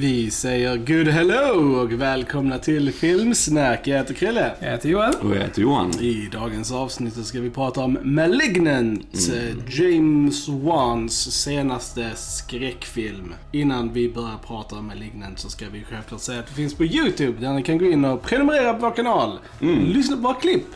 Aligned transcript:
Vi 0.00 0.30
säger 0.30 0.76
good 0.76 1.08
hello 1.08 1.80
och 1.82 1.92
välkomna 1.92 2.58
till 2.58 2.92
Filmsnack. 2.92 3.86
Jag 3.86 3.98
heter 3.98 4.14
Krille. 4.14 4.52
Jag 4.60 4.70
heter 4.70 4.88
Joel. 4.88 5.12
Och 5.22 5.36
jag 5.36 5.40
heter 5.40 5.62
Johan. 5.62 5.90
I 6.00 6.28
dagens 6.32 6.72
avsnitt 6.72 7.14
så 7.14 7.22
ska 7.22 7.40
vi 7.40 7.50
prata 7.50 7.80
om 7.80 7.98
Malignant, 8.02 9.28
eh, 9.34 9.80
James 9.80 10.48
Wans 10.48 11.42
senaste 11.42 12.10
skräckfilm. 12.14 13.34
Innan 13.52 13.92
vi 13.92 14.12
börjar 14.12 14.38
prata 14.46 14.76
om 14.76 14.86
Malignant 14.86 15.38
så 15.38 15.48
ska 15.48 15.64
vi 15.72 15.84
självklart 15.84 16.20
säga 16.20 16.40
att 16.40 16.46
det 16.46 16.54
finns 16.54 16.74
på 16.74 16.84
YouTube 16.84 17.40
där 17.40 17.52
ni 17.52 17.62
kan 17.62 17.78
gå 17.78 17.84
in 17.84 18.04
och 18.04 18.22
prenumerera 18.22 18.74
på 18.74 18.80
vår 18.80 18.96
kanal. 18.96 19.38
Lyssna 19.94 20.16
på 20.16 20.22
våra 20.22 20.34
klipp. 20.34 20.66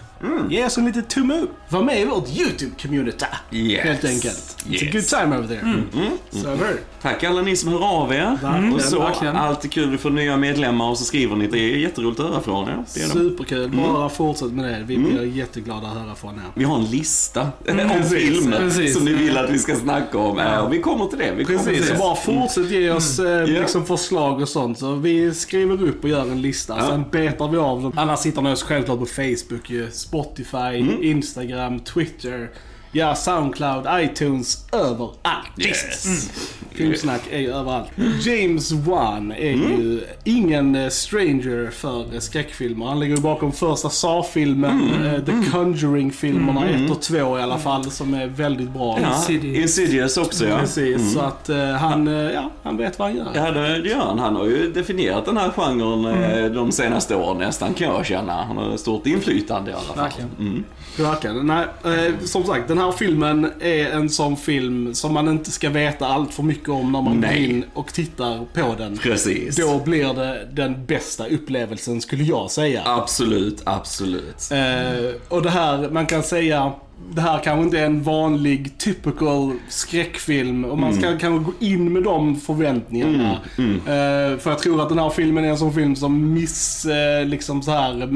Ge 0.50 0.66
oss 0.66 0.78
en 0.78 0.84
liten 0.84 1.02
tumme 1.02 1.38
upp. 1.40 1.50
Var 1.68 1.82
med 1.82 2.00
i 2.00 2.04
vårt 2.04 2.28
YouTube-community. 2.28 3.24
Yes. 3.50 3.84
Helt 3.84 4.04
enkelt. 4.04 4.36
It's 4.66 4.68
a 4.68 4.70
Yes. 4.70 4.92
good 4.92 5.06
time 5.22 5.36
over 5.38 5.48
there. 5.48 5.82
So 6.30 6.48
hör. 6.48 6.76
Tack 7.02 7.24
alla 7.24 7.42
ni 7.42 7.56
som 7.56 7.72
hör 7.72 7.84
av 7.84 8.12
er. 8.12 8.38
Verkligen, 8.42 8.74
och 8.74 8.80
så, 8.80 8.98
verkligen. 8.98 9.36
alltid 9.36 9.72
kul 9.72 9.90
vi 9.90 9.98
får 9.98 10.10
nya 10.10 10.36
medlemmar 10.36 10.90
och 10.90 10.98
så 10.98 11.04
skriver 11.04 11.36
ni. 11.36 11.46
Det 11.46 11.58
är 11.58 11.76
jätteroligt 11.76 12.20
att 12.20 12.26
höra 12.30 12.40
från 12.40 12.68
er. 12.68 12.84
Det. 12.94 13.00
Superkul. 13.00 13.70
Bara 13.70 14.08
fortsätt 14.08 14.52
med 14.52 14.64
det. 14.64 14.84
Vi 14.86 14.98
blir 14.98 15.24
jätteglada 15.24 15.86
att 15.88 15.94
höra 15.98 16.14
från 16.14 16.34
er. 16.34 16.42
Vi 16.54 16.64
har 16.64 16.76
en 16.76 16.84
lista 16.84 17.40
om 17.68 18.04
filmer 18.10 18.88
som 18.92 19.04
ni 19.04 19.12
vill 19.12 19.38
att 19.38 19.50
vi 19.50 19.58
ska 19.58 19.76
snacka 19.76 20.18
om. 20.18 20.38
Ja. 20.38 20.68
Vi 20.68 20.80
kommer 20.80 21.06
till 21.06 21.18
det. 21.18 21.32
Vi 21.36 21.44
Precis, 21.44 21.66
till 21.66 21.84
så 21.84 21.92
det. 21.92 21.98
bara 21.98 22.16
fortsätt 22.16 22.70
ge 22.70 22.90
oss 22.90 23.18
eh, 23.18 23.46
liksom 23.46 23.86
förslag 23.86 24.40
och 24.40 24.48
sånt. 24.48 24.78
Så 24.78 24.94
vi 24.94 25.34
skriver 25.34 25.82
upp 25.82 26.04
och 26.04 26.10
gör 26.10 26.22
en 26.22 26.42
lista. 26.42 26.76
Ja. 26.78 26.86
Sen 26.88 27.04
betar 27.10 27.48
vi 27.48 27.56
av 27.58 27.82
dem. 27.82 28.16
Hittar 28.24 28.42
ni 28.42 28.52
oss 28.52 28.62
självklart 28.62 28.98
på 28.98 29.06
Facebook, 29.06 29.70
ju. 29.70 29.90
Spotify, 30.14 30.80
Instagram, 31.02 31.84
Twitter. 31.84 32.52
Ja, 32.96 33.14
Soundcloud, 33.14 33.86
iTunes, 33.90 34.64
överallt. 34.72 35.18
Yes. 35.58 36.30
Filmsnack 36.72 37.20
är 37.30 37.38
ju 37.38 37.52
överallt. 37.52 37.88
James 38.20 38.72
Wan 38.72 39.32
är 39.32 39.50
ju 39.50 40.00
ingen 40.24 40.74
eh, 40.74 40.88
stranger 40.88 41.70
för 41.70 42.14
eh, 42.14 42.20
skräckfilmer. 42.20 42.86
Han 42.86 43.00
ligger 43.00 43.16
ju 43.16 43.22
bakom 43.22 43.52
första 43.52 43.88
Saw-filmen, 43.88 45.04
eh, 45.04 45.24
The 45.24 45.50
Conjuring-filmerna 45.50 46.68
1 46.68 46.90
och 46.90 47.02
2 47.02 47.38
i 47.38 47.42
alla 47.42 47.58
fall, 47.58 47.90
som 47.90 48.14
är 48.14 48.26
väldigt 48.26 48.70
bra. 48.70 48.98
Ja, 49.02 49.16
Insidious. 49.16 49.58
Insidious 49.62 50.16
också 50.16 50.46
ja. 50.48 50.58
Precis, 50.58 51.14
så 51.14 51.20
att 51.20 51.48
eh, 51.48 51.68
han, 51.68 52.06
ja, 52.06 52.50
han 52.62 52.76
vet 52.76 52.98
vad 52.98 53.08
han 53.08 53.16
gör. 53.16 53.30
Ja, 53.34 53.50
det 53.50 53.88
gör 53.88 53.98
han. 53.98 54.18
Han 54.18 54.36
har 54.36 54.44
ju 54.44 54.72
definierat 54.72 55.24
den 55.24 55.36
här 55.36 55.50
genren 55.50 56.04
eh, 56.04 56.52
de 56.52 56.72
senaste 56.72 57.16
åren 57.16 57.38
nästan 57.38 57.74
kan 57.74 57.94
jag 57.94 58.06
känna. 58.06 58.32
Han 58.44 58.56
har 58.56 58.76
stort 58.76 59.06
inflytande 59.06 59.70
i 59.70 59.74
alla 59.74 59.82
fall. 59.82 59.96
Verkligen. 59.96 60.30
Mm. 60.38 60.64
Verkligen. 60.98 61.46
Nej, 61.46 61.66
eh, 61.84 62.14
som 62.24 62.44
sagt, 62.44 62.68
den 62.68 62.78
här 62.78 62.83
filmen 62.92 63.52
är 63.60 63.90
en 63.90 64.10
sån 64.10 64.36
film 64.36 64.94
som 64.94 65.14
man 65.14 65.28
inte 65.28 65.50
ska 65.50 65.70
veta 65.70 66.06
allt 66.06 66.34
för 66.34 66.42
mycket 66.42 66.68
om 66.68 66.92
när 66.92 67.02
man 67.02 67.20
går 67.20 67.32
in 67.32 67.64
och 67.74 67.92
tittar 67.92 68.46
på 68.54 68.74
den. 68.78 68.96
Precis. 68.96 69.56
Då 69.56 69.78
blir 69.78 70.14
det 70.14 70.48
den 70.52 70.86
bästa 70.86 71.26
upplevelsen 71.26 72.00
skulle 72.00 72.24
jag 72.24 72.50
säga. 72.50 72.82
Absolut, 72.84 73.62
absolut. 73.64 74.50
Eh, 74.50 75.14
och 75.28 75.42
det 75.42 75.50
här, 75.50 75.90
man 75.90 76.06
kan 76.06 76.22
säga, 76.22 76.72
det 77.14 77.20
här 77.20 77.38
kanske 77.44 77.62
inte 77.64 77.78
är 77.80 77.84
en 77.86 78.02
vanlig 78.02 78.78
typical 78.78 79.52
skräckfilm. 79.68 80.64
Och 80.64 80.78
man 80.78 80.94
ska 80.94 81.18
kanske 81.18 81.44
gå 81.44 81.52
in 81.66 81.92
med 81.92 82.02
de 82.02 82.40
förväntningarna. 82.40 83.30
Eh, 83.58 84.38
för 84.38 84.50
jag 84.50 84.58
tror 84.58 84.82
att 84.82 84.88
den 84.88 84.98
här 84.98 85.10
filmen 85.10 85.44
är 85.44 85.48
en 85.48 85.58
sån 85.58 85.74
film 85.74 85.96
som 85.96 86.34
miss, 86.34 86.84
eh, 86.86 87.26
liksom 87.26 87.62
så 87.62 87.70
här 87.70 88.02
eh, 88.02 88.06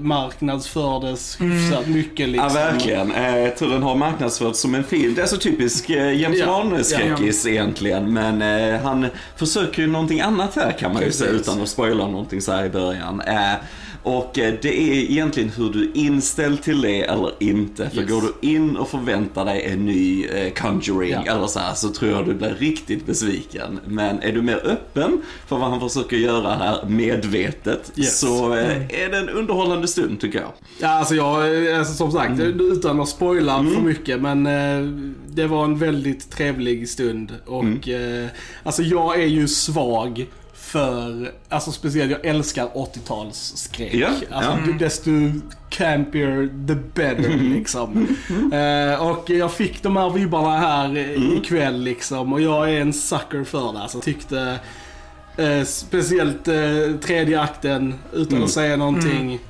marknadsfördes 0.00 1.40
hyfsat 1.40 1.86
mycket 1.86 2.28
liksom. 2.28 2.48
Ja, 2.54 2.54
verkligen. 2.70 3.12
Eh, 3.12 3.38
Jag 3.38 3.56
tror 3.56 3.70
den 3.70 3.82
har 3.82 3.94
marknadsförts 3.96 4.58
som 4.60 4.74
en 4.74 4.84
film. 4.84 5.14
Det 5.14 5.22
är 5.22 5.26
så 5.26 5.36
typisk 5.36 5.90
James 5.90 6.38
Ja, 6.38 6.46
Wan-skräckis 6.46 7.46
egentligen. 7.46 8.12
Men 8.12 8.40
han 8.84 9.06
försöker 9.36 9.82
ju 9.82 9.88
någonting 9.88 10.20
annat 10.20 10.56
här 10.56 10.72
kan 10.72 10.92
man 10.92 11.02
ju 11.02 11.12
säga 11.12 11.30
utan 11.30 11.62
att 11.62 11.68
spoila 11.68 12.06
någonting 12.08 12.40
så 12.40 12.52
här 12.52 12.64
i 12.64 12.70
början. 12.70 13.22
Och 14.04 14.38
eh, 14.38 14.54
det 14.62 14.68
är 14.80 14.94
egentligen 15.10 15.48
hur 15.48 15.70
du 15.70 15.82
är 15.82 15.96
inställd 15.96 16.62
till 16.62 16.80
det 16.80 17.02
eller 17.02 17.30
inte. 17.38 17.90
För 17.90 18.00
Yes. 18.00 18.10
går 18.10 18.20
du 18.22 18.48
in 18.48 18.76
och 18.76 18.88
förväntar 18.88 19.44
dig 19.44 19.62
en 19.72 19.86
ny 19.86 20.24
eh, 20.26 20.52
Conjuring 20.52 21.10
Ja. 21.26 21.32
eller 21.36 21.46
så 21.46 21.58
här 21.58 21.74
så 21.74 21.88
tror 21.88 22.10
jag 22.10 22.26
du 22.26 22.34
blir 22.34 22.54
riktigt 22.58 23.06
besviken. 23.06 23.80
Men 23.86 24.22
är 24.22 24.32
du 24.32 24.42
mer 24.42 24.60
öppen 24.66 25.22
för 25.46 25.56
vad 25.56 25.70
han 25.70 25.80
försöker 25.80 26.16
göra 26.16 26.54
här 26.54 26.84
medvetet 26.88 27.92
Yes. 27.96 28.18
så 28.20 28.54
eh, 28.54 28.76
är 29.02 29.08
det 29.10 29.18
en 29.18 29.28
underhållande 29.28 29.88
stund 29.88 30.20
tycker 30.20 30.38
jag. 30.40 30.52
Ja, 30.80 30.88
alltså 30.88 31.14
jag, 31.14 31.68
alltså, 31.68 31.94
som 31.94 32.12
sagt, 32.12 32.40
utan 32.40 33.00
att 33.00 33.08
spoila 33.08 33.64
för 33.74 33.80
mycket, 33.80 34.20
men 34.20 34.44
det 35.28 35.46
var 35.46 35.64
en 35.64 35.78
väldigt 35.78 36.30
trevlig 36.30 36.88
stund. 36.88 37.32
Och 37.46 37.88
eh, 37.88 38.26
alltså 38.62 38.82
jag 38.82 39.22
är 39.22 39.26
ju 39.26 39.48
svag 39.48 40.26
för, 40.62 41.32
alltså 41.48 41.72
speciellt 41.72 42.10
jag 42.10 42.26
älskar 42.26 42.68
80-talsskräck. 42.74 43.96
Ja, 43.96 44.08
alltså 44.30 44.70
ja. 44.70 44.72
desto 44.78 45.10
campier 45.70 46.66
the 46.68 46.74
better 46.74 47.38
liksom. 47.38 48.16
eh, 48.52 49.06
och 49.06 49.30
jag 49.30 49.52
fick 49.52 49.82
de 49.82 49.96
här 49.96 50.10
vibbarna 50.10 50.58
här 50.58 50.96
eh, 50.96 51.36
ikväll 51.36 51.82
liksom, 51.82 52.32
och 52.32 52.40
jag 52.40 52.70
är 52.70 52.80
en 52.80 52.92
sucker 52.92 53.44
för 53.44 53.72
det. 53.72 53.78
Alltså 53.78 54.00
tyckte 54.00 54.58
Eh, 55.36 55.64
speciellt 55.64 56.48
eh, 56.48 56.96
tredje 57.02 57.40
akten, 57.40 57.94
utan 58.12 58.42
att 58.42 58.50
säga 58.50 58.76
någonting. 58.76 59.40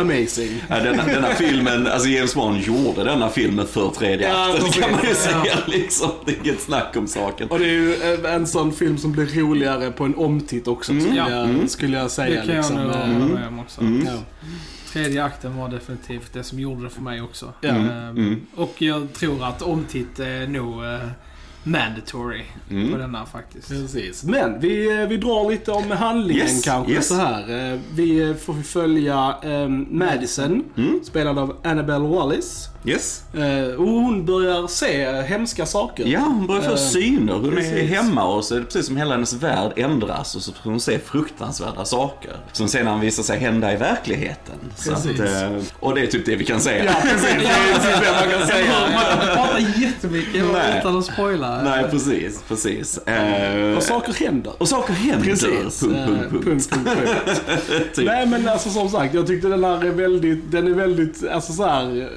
Amazing. 0.00 0.62
Ja, 0.68 0.78
denna, 0.80 1.04
denna 1.06 1.28
filmen, 1.34 1.86
alltså 1.86 2.08
James 2.08 2.36
Wan 2.36 2.60
gjorde 2.60 3.04
denna 3.04 3.28
filmen 3.28 3.66
för 3.66 3.90
tredje 3.90 4.28
Ja, 4.28 4.52
akten 4.54 4.70
kan 4.82 4.90
man 4.92 5.00
ju 5.02 5.08
Ja. 5.08 5.14
säga 5.14 5.58
liksom. 5.66 6.10
Det 6.24 6.32
är 6.32 6.36
inget 6.44 6.60
snack 6.60 6.96
om 6.96 7.06
saken. 7.08 7.48
Och 7.48 7.58
det 7.58 7.64
är 7.64 7.68
ju 7.72 7.94
eh, 8.24 8.34
en 8.34 8.46
sån 8.46 8.72
film 8.72 8.98
som 8.98 9.12
blir 9.12 9.26
roligare 9.26 9.90
på 9.90 10.04
en 10.04 10.14
omtitt 10.14 10.68
också, 10.68 11.00
skulle, 11.00 11.16
Ja. 11.16 11.30
jag, 11.30 11.70
skulle 11.70 11.98
jag 11.98 12.10
säga. 12.10 12.40
Det 12.40 12.46
kan 12.46 12.56
liksom. 12.56 12.76
jag 12.76 12.84
nog 12.86 12.94
Eh, 12.96 13.00
hålla 13.02 13.24
med 13.40 13.48
om 13.48 13.60
också. 13.60 13.80
Mm. 13.80 14.06
ja. 14.06 14.12
Tredje 14.92 15.24
akten 15.24 15.56
var 15.56 15.68
definitivt 15.68 16.32
det 16.32 16.42
som 16.42 16.60
gjorde 16.60 16.84
det 16.84 16.90
för 16.90 17.02
mig 17.02 17.22
också. 17.22 17.52
Ja. 17.60 17.68
Ehm, 17.68 17.88
mm. 18.08 18.40
Och 18.54 18.74
jag 18.82 19.12
tror 19.12 19.44
att 19.44 19.62
omtitt 19.62 20.18
är 20.20 20.46
nog 20.46 20.84
eh, 20.84 20.98
mandatory 21.66 22.42
Mm. 22.70 22.92
på 22.92 22.98
denna 22.98 23.26
faktiskt. 23.26 23.68
Precis. 23.68 24.24
Men 24.24 24.60
vi, 24.60 25.00
eh, 25.02 25.08
vi 25.08 25.16
drar 25.16 25.50
lite 25.50 25.70
om 25.72 25.90
handlingen 25.90 26.42
Yes, 26.46 26.64
kanske 26.64 26.92
yes. 26.92 27.08
så 27.08 27.14
här. 27.14 27.72
Eh, 27.72 27.78
Vi 27.94 28.30
eh, 28.30 28.34
får 28.36 28.54
följa 28.62 29.36
eh, 29.42 29.68
Madison, 29.90 30.64
Mm. 30.76 31.00
spelad 31.04 31.38
av 31.38 31.56
Annabelle 31.64 32.06
Wallis. 32.08 32.68
Yes. 32.86 33.22
Eh, 33.34 33.74
och 33.74 33.86
hon 33.88 34.24
börjar 34.26 34.66
se 34.66 35.22
hemska 35.22 35.66
saker. 35.66 36.04
Ja, 36.06 36.20
hon 36.20 36.46
börjar 36.46 36.62
få 36.62 36.70
Eh, 36.70 36.76
syner. 36.76 37.32
Hon 37.32 37.52
är 37.52 37.56
precis. 37.56 37.90
hemma 37.90 38.24
och 38.24 38.44
så 38.44 38.54
är 38.54 38.58
det 38.58 38.64
precis 38.64 38.86
som 38.86 38.96
hela 38.96 39.14
hennes 39.14 39.32
värld 39.32 39.72
ändras 39.76 40.34
och 40.36 40.42
så 40.42 40.52
får 40.52 40.70
hon 40.70 40.80
se 40.80 40.98
fruktansvärda 40.98 41.84
saker. 41.84 42.32
Som 42.52 42.68
sedan 42.68 43.00
visar 43.00 43.22
sig 43.22 43.38
hända 43.38 43.72
i 43.72 43.76
verkligheten. 43.76 44.54
Precis. 44.76 45.20
att, 45.20 45.20
eh, 45.20 45.50
och 45.80 45.94
det 45.94 46.00
är 46.00 46.06
typ 46.06 46.26
det 46.26 46.36
vi 46.36 46.44
kan 46.44 46.60
säga. 46.60 46.84
Ja, 46.84 46.92
precis. 47.02 47.22
Det 47.22 47.46
är 47.46 47.74
typ 47.74 48.04
det 48.04 48.12
man 48.26 48.38
kan 48.38 48.46
säga. 48.48 48.72
Man 48.94 49.18
kan 49.26 49.36
prata 49.36 49.58
jättemycket 49.60 50.44
Nej. 50.52 50.78
utan 50.78 50.98
att 50.98 51.04
spoila. 51.04 51.62
Nej, 51.62 51.84
precis, 51.90 52.42
precis. 52.48 52.98
Och 53.76 53.82
saker 53.82 54.12
händer. 54.24 54.52
och 54.58 54.68
saker 54.68 54.92
händer. 54.92 55.24
Precis. 55.26 55.80
Punkt, 55.80 55.96
punkt, 56.06 56.30
punkt. 56.30 56.44
punkt, 56.44 56.70
punkt, 56.72 56.88
punkt. 57.26 57.94
Typ. 57.94 58.06
Nej 58.06 58.26
men 58.26 58.48
alltså 58.48 58.70
som 58.70 58.88
sagt, 58.88 59.14
jag 59.14 59.26
tyckte 59.26 59.48
den 59.48 59.64
här 59.64 59.84
är 59.84 59.90
väldigt, 59.90 60.50
den 60.52 60.66
är 60.66 60.72
väldigt, 60.72 61.28
alltså 61.28 61.52
så 61.52 61.66
här 61.66 62.08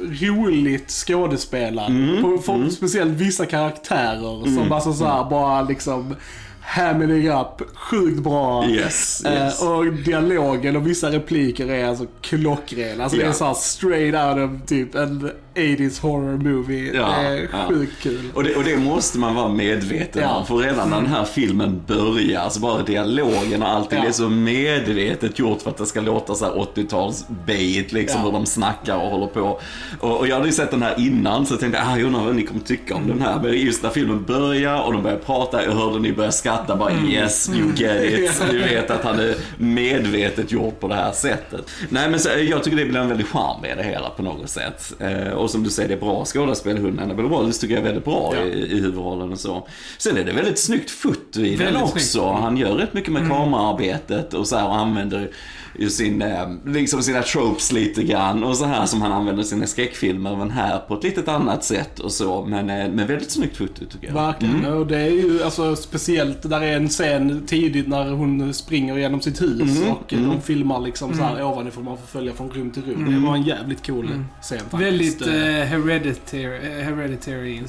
roligt 0.00 0.90
skådespelad. 0.90 1.90
Mm, 1.90 2.22
På, 2.22 2.38
för, 2.38 2.68
Speciellt 2.70 3.12
vissa 3.12 3.46
karaktärer 3.46 4.54
som 4.56 4.72
alltså 4.72 4.92
så 4.92 5.04
här 5.04 5.30
bara 5.30 5.62
liksom 5.62 6.16
hamming 6.60 7.28
up 7.28 7.62
sjukt 7.74 8.18
bra. 8.22 8.66
Yes, 8.68 9.24
Eh, 9.24 9.32
yes. 9.32 9.62
och 9.62 9.86
dialogen 9.92 10.76
och 10.76 10.86
vissa 10.86 11.10
repliker 11.10 11.66
är 11.70 11.88
alltså 11.88 12.06
klockren. 12.20 13.00
Alltså 13.00 13.16
det 13.18 13.22
är 13.22 13.26
Ja. 13.26 13.32
så 13.32 13.44
här 13.44 13.54
straight 13.54 14.14
out 14.14 14.50
of 14.50 14.66
typ 14.68 14.94
en 14.94 15.30
80s 15.56 16.00
horror 16.02 16.36
movie. 16.36 16.90
Ja, 16.94 17.14
det 17.20 17.26
är 17.28 17.48
ja. 17.52 17.66
sjukt 17.68 18.02
kul. 18.02 18.30
Och 18.34 18.44
det, 18.44 18.54
och 18.56 18.64
det 18.64 18.76
måste 18.76 19.18
man 19.18 19.34
vara 19.34 19.48
medveten 19.48 20.22
Ja. 20.22 20.34
om. 20.34 20.46
För 20.46 20.56
redan 20.56 20.90
när 20.90 20.96
den 20.96 21.06
här 21.10 21.24
filmen 21.24 21.82
börjar, 21.86 22.40
alltså 22.40 22.60
bara 22.60 22.82
dialogen 22.82 23.62
och 23.62 23.68
allting, 23.68 23.98
Ja. 23.98 24.02
det 24.04 24.08
är 24.08 24.12
så 24.12 24.28
medvetet 24.28 25.38
gjort 25.38 25.62
för 25.62 25.70
att 25.70 25.76
det 25.76 25.86
ska 25.86 26.00
låta 26.00 26.34
så 26.34 26.44
här 26.44 26.52
80-tals-bait 26.52 27.92
liksom, 27.92 28.20
Ja. 28.20 28.26
hur 28.26 28.32
de 28.32 28.46
snackar 28.46 28.96
och 28.96 29.10
håller 29.10 29.26
på. 29.26 29.60
Och, 30.00 30.16
och 30.18 30.26
jag 30.28 30.34
hade 30.34 30.46
ju 30.46 30.52
sett 30.52 30.70
den 30.70 30.82
här 30.82 30.94
innan, 30.98 31.46
så 31.46 31.52
jag 31.52 31.60
tänkte, 31.60 31.82
ah, 31.82 31.96
jag 31.98 32.06
undrar 32.06 32.20
vad 32.24 32.34
ni 32.34 32.42
kommer 32.46 32.60
tycka 32.60 32.94
om 32.94 33.08
den 33.08 33.20
här. 33.22 33.40
Men 33.42 33.52
just 33.52 33.82
när 33.82 33.90
filmen 33.90 34.24
börjar 34.24 34.82
och 34.82 34.92
de 34.92 35.02
börjar 35.02 35.18
prata, 35.18 35.64
jag 35.64 35.72
hörde 35.72 35.98
ni 35.98 36.12
börja 36.12 36.32
skratta, 36.32 36.76
bara 36.76 36.92
yes, 36.92 37.50
you 37.56 37.68
get 37.76 38.04
it. 38.20 38.42
Du 38.50 38.58
vet 38.58 38.90
att 38.90 39.04
han 39.04 39.18
är 39.20 39.34
medvetet 39.58 40.52
gjort 40.52 40.80
på 40.80 40.88
det 40.88 40.94
här 40.94 41.12
sättet. 41.12 41.70
Nej 41.88 42.10
men 42.10 42.20
så, 42.20 42.28
jag 42.48 42.64
tycker 42.64 42.76
det 42.76 42.84
blir 42.84 43.00
en 43.00 43.08
väldig 43.08 43.26
charm 43.26 43.60
med 43.62 43.76
det 43.78 43.82
hela 43.84 44.10
på 44.10 44.22
något 44.22 44.50
sätt. 44.50 44.92
Eh, 45.00 45.32
och 45.46 45.50
som 45.50 45.62
du 45.62 45.70
säger, 45.70 45.88
det 45.88 45.94
är 45.94 45.98
bra 46.00 46.24
skådespel. 46.24 46.78
Hon 46.78 46.98
Annabelle 47.00 47.28
Wallis 47.28 47.58
tycker 47.58 47.74
jag 47.74 47.80
är 47.80 47.84
väldigt 47.84 48.04
bra 48.04 48.32
Ja. 48.36 48.42
i, 48.44 48.72
i 48.72 48.80
huvudrollen 48.80 49.32
och 49.32 49.40
så. 49.40 49.68
Sen 49.98 50.16
är 50.16 50.24
det 50.24 50.32
väldigt 50.32 50.58
snyggt 50.58 50.90
foto 50.90 51.40
i 51.40 51.56
den 51.56 51.76
också. 51.76 51.98
snyggt. 51.98 52.24
Han 52.24 52.56
gör 52.56 52.74
rätt 52.74 52.92
mycket 52.94 53.12
med 53.12 53.28
kameraarbetet 53.28 54.34
och 54.34 54.46
så 54.48 54.56
här 54.56 54.66
och 54.68 54.76
använder 54.76 55.30
ju 55.78 55.90
sin, 55.90 56.22
eh, 56.22 56.48
liksom 56.64 57.02
sina 57.02 57.22
tropes 57.22 57.72
lite 57.72 58.02
grann 58.02 58.44
och 58.44 58.56
så 58.56 58.64
här 58.64 58.86
som 58.86 59.02
han 59.02 59.12
använder 59.12 59.42
sina 59.42 59.66
skräckfilmer 59.66 60.36
men 60.36 60.50
här 60.50 60.78
på 60.78 60.94
ett 60.94 61.04
litet 61.04 61.28
annat 61.28 61.64
sätt 61.64 61.98
och 61.98 62.12
så. 62.12 62.44
Men, 62.44 62.70
eh, 62.70 62.88
men 62.90 63.06
väldigt 63.06 63.30
snyggt 63.30 63.56
foto 63.56 63.84
tycker 63.90 64.06
jag. 64.06 64.14
Verkligen. 64.14 64.64
Och 64.66 64.86
det 64.86 64.98
är 64.98 65.10
ju 65.10 65.42
alltså 65.42 65.76
speciellt 65.76 66.42
där 66.50 66.60
är 66.60 66.76
en 66.76 66.88
scen 66.88 67.46
tidigt 67.46 67.88
när 67.88 68.10
hon 68.10 68.54
springer 68.54 68.96
genom 68.98 69.20
sitt 69.20 69.42
hus 69.42 69.80
Mhm, 69.80 69.90
och 69.92 70.12
mm. 70.12 70.28
de 70.30 70.40
filmar 70.42 70.80
liksom 70.80 71.14
så 71.14 71.22
här 71.22 71.44
ovanifrån. 71.44 71.84
Man 71.84 71.96
får 71.98 72.06
följa 72.06 72.32
från 72.32 72.50
rum 72.50 72.70
till 72.70 72.82
rum. 72.82 73.14
Det 73.20 73.26
var 73.26 73.36
en 73.36 73.42
jävligt 73.42 73.86
cool 73.86 74.06
Mm. 74.06 74.24
scen 74.42 74.58
faktiskt. 74.58 74.82
Väldigt 74.82 75.26
Eh, 75.26 75.34
eh, 75.34 75.66
hereditary, 75.66 77.58
eh, 77.58 77.64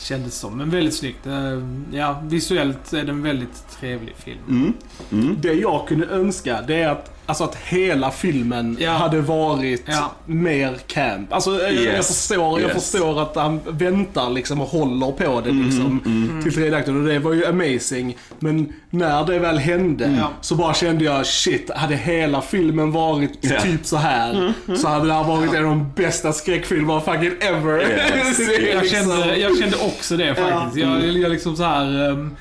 Kändes 0.00 0.34
som. 0.34 0.58
Men 0.58 0.70
väldigt 0.70 0.94
snyggt. 0.94 1.26
Eh, 1.26 1.62
ja, 1.92 2.22
visuellt 2.24 2.92
är 2.92 3.04
det 3.04 3.10
en 3.10 3.22
väldigt 3.22 3.64
trevlig 3.80 4.14
film. 4.16 4.38
Mm. 4.48 4.72
Mm. 5.12 5.36
Det 5.40 5.52
jag 5.52 5.88
kunde 5.88 6.06
önska 6.06 6.62
det 6.66 6.82
är 6.82 6.88
att, 6.88 7.19
alltså 7.30 7.44
att 7.44 7.56
hela 7.56 8.10
filmen 8.10 8.76
Ja. 8.80 8.90
hade 8.90 9.20
varit 9.20 9.82
Ja. 9.86 10.12
mer 10.26 10.78
camp. 10.86 11.32
Alltså 11.32 11.50
jag, 11.62 11.72
jag, 11.72 11.82
Yes. 11.82 12.06
förstår, 12.28 12.60
jag 12.60 12.70
Yes. 12.70 12.90
förstår 12.90 13.22
att 13.22 13.36
han 13.36 13.60
väntar 13.68 14.30
liksom 14.30 14.60
och 14.60 14.68
håller 14.68 15.12
på 15.12 15.40
det 15.40 15.50
Mm, 15.50 15.66
liksom 15.66 16.00
Mm. 16.06 16.42
till 16.42 16.54
tredje 16.54 16.76
akten 16.76 17.00
och 17.00 17.06
det 17.08 17.18
var 17.18 17.32
ju 17.32 17.46
amazing. 17.46 18.16
Men 18.38 18.72
när 18.90 19.24
det 19.26 19.38
väl 19.38 19.58
hände 19.58 20.16
Ja. 20.18 20.30
så 20.40 20.54
bara 20.54 20.74
kände 20.74 21.04
jag 21.04 21.26
shit, 21.26 21.70
hade 21.70 21.96
hela 21.96 22.40
filmen 22.42 22.92
varit 22.92 23.38
Ja. 23.40 23.60
typ 23.60 23.86
så 23.86 23.96
här 23.96 24.52
så 24.76 24.88
hade 24.88 25.06
det 25.06 25.12
här 25.14 25.24
varit 25.24 25.54
en 25.54 25.64
av 25.64 25.70
de 25.70 25.92
bästa 25.96 26.32
skräckfilmerna 26.32 27.00
fucking 27.00 27.32
ever. 27.40 27.80
Yes. 27.80 28.38
Jag 28.72 28.82
liksom- 28.82 28.86
kände, 28.88 29.36
jag 29.36 29.58
kände 29.58 29.76
också 29.76 30.16
det 30.16 30.34
faktiskt. 30.34 30.76
Ja. 30.86 30.98
Jag, 31.04 31.18
jag 31.18 31.30
liksom 31.30 31.56
så 31.56 31.62
här. 31.62 32.10
ehm, 32.10 32.36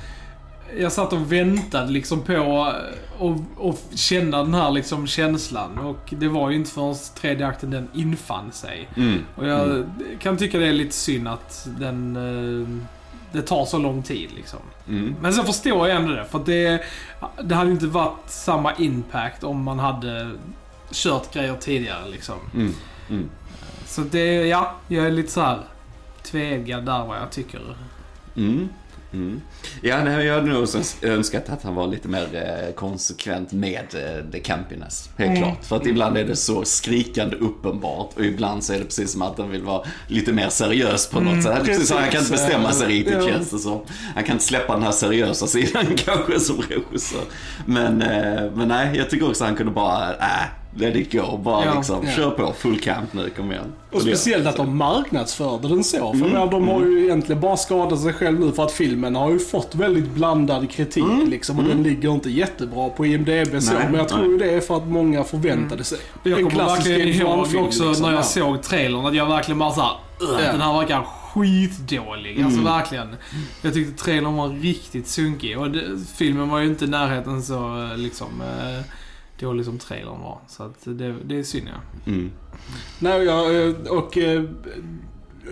jag 0.78 0.92
satt 0.92 1.14
och 1.14 1.32
väntade 1.32 1.92
liksom 1.92 2.22
på 2.22 2.74
att 3.60 3.98
känna 4.00 4.38
den 4.38 4.54
här 4.54 4.72
liksom 4.72 5.08
känslan. 5.08 5.78
Och 5.78 6.14
det 6.20 6.28
var 6.28 6.50
ju 6.50 6.56
inte 6.56 6.72
förrän 6.72 6.96
tredje 7.16 7.48
akten 7.48 7.72
den 7.72 7.88
infann 7.94 8.52
sig. 8.52 8.90
Mm. 8.98 9.20
Och 9.36 9.48
jag 9.48 9.86
kan 10.20 10.38
tycka 10.38 10.60
det 10.60 10.68
är 10.68 10.74
lite 10.74 10.96
synd 10.96 11.28
att 11.28 11.68
den... 11.80 12.16
eh, 12.16 12.86
det 13.32 13.42
tar 13.42 13.66
så 13.66 13.78
lång 13.78 14.04
tid 14.04 14.30
liksom. 14.36 14.60
Mm. 14.88 15.16
Men 15.22 15.34
sen 15.34 15.46
förstår 15.46 15.88
jag 15.88 15.98
ändå 15.98 16.14
det. 16.14 16.26
För 16.26 16.42
det, 16.46 16.84
det 17.44 17.56
hade 17.56 17.72
inte 17.72 17.88
varit 17.88 18.30
samma 18.30 18.74
impact 18.76 19.44
om 19.44 19.64
man 19.64 19.80
hade 19.80 20.32
kört 20.92 21.34
grejer 21.34 21.56
tidigare 21.56 22.10
liksom. 22.10 22.36
Mm. 22.56 22.74
Mm. 23.10 23.30
Så 23.86 24.02
det, 24.02 24.48
ja, 24.48 24.76
jag 24.88 25.06
är 25.06 25.12
lite 25.12 25.32
så 25.32 25.42
här 25.42 25.60
tvegad 26.24 26.86
där 26.86 27.06
vad 27.06 27.18
jag 27.18 27.32
tycker. 27.32 27.62
Mm. 28.36 28.70
Mm. 29.14 29.42
Ja, 29.82 30.04
nej, 30.04 30.26
jag 30.26 30.34
hade 30.36 30.48
nog 30.48 30.68
önskat 31.02 31.50
att 31.50 31.64
han 31.64 31.76
var 31.76 31.88
lite 31.88 32.08
mer 32.08 32.28
eh, 32.68 32.74
konsekvent 32.74 33.52
med 33.52 33.80
eh, 33.94 34.32
the 34.32 34.40
campiness. 34.40 35.10
Helt 35.18 35.30
Mm. 35.32 35.42
klart. 35.44 35.66
För 35.66 35.76
att 35.76 35.86
ibland 35.86 36.18
är 36.18 36.24
det 36.26 36.36
så 36.36 36.66
skrikande 36.66 37.36
uppenbart 37.36 38.10
och 38.18 38.26
ibland 38.26 38.64
så 38.64 38.74
är 38.74 38.78
det 38.80 38.86
precis 38.86 39.12
som 39.12 39.22
att 39.22 39.38
han 39.38 39.50
vill 39.50 39.64
vara 39.64 39.84
lite 40.08 40.32
mer 40.32 40.50
seriös 40.50 41.08
på 41.08 41.20
något 41.20 41.32
Mm, 41.32 41.44
sätt. 41.44 41.64
Precis 41.66 41.92
han 41.92 42.10
kan 42.10 42.20
inte 42.20 42.32
bestämma 42.32 42.72
sig 42.72 42.88
riktigt 42.88 43.14
Ja. 43.14 43.28
känns 43.28 43.50
det 43.50 43.60
som. 43.60 43.82
Han 44.16 44.24
kan 44.24 44.34
inte 44.34 44.46
släppa 44.46 44.74
den 44.74 44.84
här 44.84 44.92
seriösa 44.92 45.48
sidan 45.48 45.86
kanske 45.98 46.40
som 46.40 46.62
regissör. 46.62 47.24
Men, 47.66 48.02
eh, 48.02 48.52
men 48.56 48.68
nej, 48.68 48.98
jag 48.98 49.10
tycker 49.10 49.30
också 49.30 49.44
att 49.44 49.48
han 49.50 49.58
kunde 49.58 49.72
bara, 49.72 50.10
äh, 50.16 50.46
let 50.76 50.96
it 50.96 51.12
go. 51.12 51.38
Bara 51.38 51.66
Ja. 51.66 51.74
liksom, 51.76 52.00
Ja. 52.06 52.12
kör 52.12 52.30
på, 52.32 52.54
full 52.54 52.80
camp 52.80 53.14
nu, 53.14 53.30
kom 53.30 53.52
igen. 53.52 53.66
Och 53.92 54.02
speciellt 54.02 54.48
att 54.48 54.56
de 54.56 54.78
marknadsförde 54.78 55.68
den 55.68 55.84
så. 55.84 55.98
För 55.98 56.06
Mm. 56.06 56.20
jag 56.22 56.32
menar, 56.34 56.52
de 56.52 56.68
har 56.68 56.82
ju 56.86 57.04
egentligen 57.06 57.42
bara 57.42 57.58
skadat 57.58 58.00
sig 58.02 58.14
själv 58.14 58.40
nu 58.40 58.52
för 58.52 58.64
att 58.64 58.72
filmen 58.72 59.16
har 59.16 59.32
ju 59.32 59.40
fått 59.40 59.76
väldigt 59.76 60.10
blandad 60.12 60.72
kritik 60.72 61.04
liksom. 61.28 61.58
Och 61.60 61.64
den 61.64 61.84
ligger 61.84 62.12
inte 62.14 62.30
jättebra 62.30 62.90
på 62.90 63.06
IMDB 63.06 63.62
så. 63.62 63.72
Mm. 63.72 63.82
Nej, 63.82 63.92
men 63.92 63.96
jag 64.00 64.10
tror 64.10 64.26
ju 64.32 64.38
det 64.38 64.52
är 64.52 64.62
för 64.62 64.78
att 64.78 64.88
många 64.88 65.24
förväntade 65.24 65.84
sig 65.84 65.98
Jag 66.24 66.40
en 66.40 66.50
kommer 66.50 66.66
verkligen 66.66 67.08
ihåg 67.08 67.40
också 67.40 67.58
liksom. 67.86 67.94
när 68.02 68.10
jag 68.12 68.20
Ja. 68.20 68.24
såg 68.24 68.62
trailern 68.62 69.06
att 69.06 69.16
jag 69.16 69.26
verkligen 69.26 69.60
bara 69.60 69.72
såhär, 69.72 69.92
Ja. 70.20 70.52
den 70.52 70.62
här 70.62 70.74
verkar 70.80 71.04
skitdålig. 71.04 72.42
Alltså 72.44 72.60
Mm. 72.60 72.74
verkligen. 72.74 73.16
Jag 73.62 73.74
tyckte 73.74 74.04
trailern 74.04 74.36
var 74.36 74.50
riktigt 74.50 75.08
sunkig 75.08 75.60
och 75.60 75.72
det, 75.72 75.84
filmen 76.16 76.50
var 76.50 76.60
ju 76.60 76.66
inte 76.68 76.86
i 76.86 76.88
närheten 76.88 77.44
så 77.44 77.84
eh, 77.84 77.98
liksom 77.98 78.42
eh, 78.42 78.84
dålig 79.40 79.66
som 79.66 79.78
trailern 79.78 80.22
var. 80.22 80.38
Så 80.48 80.64
att 80.64 80.76
det, 80.84 81.16
det 81.24 81.40
är 81.40 81.44
synd 81.44 81.68
ja. 81.74 82.12
Mm. 82.12 82.32
Nej, 83.00 83.24
ja, 83.24 83.52
eh, 83.52 83.74
och 83.90 84.18
eh, 84.18 84.44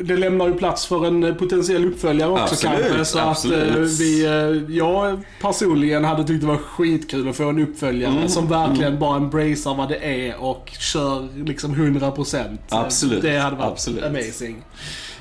det 0.01 0.18
lämnar 0.18 0.48
ju 0.48 0.54
plats 0.54 0.86
för 0.86 1.06
en 1.07 1.24
eh, 1.24 1.34
potentiell 1.36 1.86
uppföljare 1.86 2.31
också 2.31 2.44
Absolut, 2.44 2.80
kanske. 2.88 3.06
Så 3.06 3.19
att 3.19 3.28
absolut. 3.28 3.75
eh, 3.75 3.81
vi, 3.81 4.25
eh, 4.25 4.75
jag 4.75 5.19
personligen 5.42 6.04
hade 6.06 6.24
tyckt 6.24 6.42
det 6.42 6.48
var 6.48 6.57
skitkul 6.57 7.30
att 7.30 7.36
få 7.36 7.50
en 7.50 7.60
uppföljare 7.60 8.12
Mm, 8.13 8.28
som 8.30 8.48
verkligen 8.48 9.00
bara 9.00 9.18
embracear 9.18 9.75
vad 9.75 9.90
det 9.90 9.98
är 10.30 10.42
och 10.44 10.69
kör 10.80 11.28
liksom 11.45 11.75
100%. 11.75 12.57
Absolut, 12.69 13.22
Det 13.22 13.38
hade 13.38 13.56
varit 13.56 13.72
absolut. 13.72 14.04
amazing. 14.04 14.63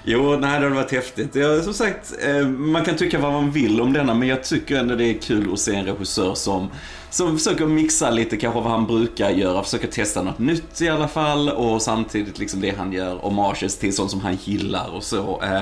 Jo, 0.09 0.31
nej, 0.31 0.39
det 0.41 0.47
hade 0.47 0.69
varit 0.69 0.93
häftigt. 0.93 1.35
Jag, 1.35 1.65
som 1.65 1.75
sagt, 1.75 2.15
eh, 2.27 2.49
man 2.49 2.85
kan 2.85 2.97
tycka 2.97 3.19
vad 3.19 3.33
man 3.33 3.51
vill 3.51 3.81
om 3.81 3.93
denna, 3.93 4.15
men 4.15 4.29
jag 4.29 4.45
tycker 4.45 4.77
ändå 4.77 4.95
det 4.95 5.05
är 5.05 5.15
kul 5.15 5.53
att 5.53 5.59
se 5.61 5.75
en 5.75 5.85
regissör 5.87 6.35
som, 6.35 6.69
som 7.11 7.38
försöker 7.38 7.67
mixa 7.67 8.11
lite 8.11 8.37
kanske 8.37 8.61
vad 8.61 8.70
han 8.70 8.87
brukar 8.87 9.31
göra, 9.31 9.62
försöker 9.62 9.88
testa 9.88 10.23
något 10.23 10.38
nytt 10.38 10.81
i 10.81 10.88
alla 10.88 11.08
fall 11.08 11.49
och 11.49 11.82
samtidigt 11.82 12.38
liksom 12.38 12.61
det 12.61 12.75
han 12.79 12.93
gör, 12.93 13.14
homages 13.17 13.79
till 13.79 13.97
sånt 13.97 14.11
som 14.11 14.20
han 14.20 14.38
gillar 14.44 14.94
och 14.94 15.03
så. 15.03 15.41
Eh, 15.43 15.61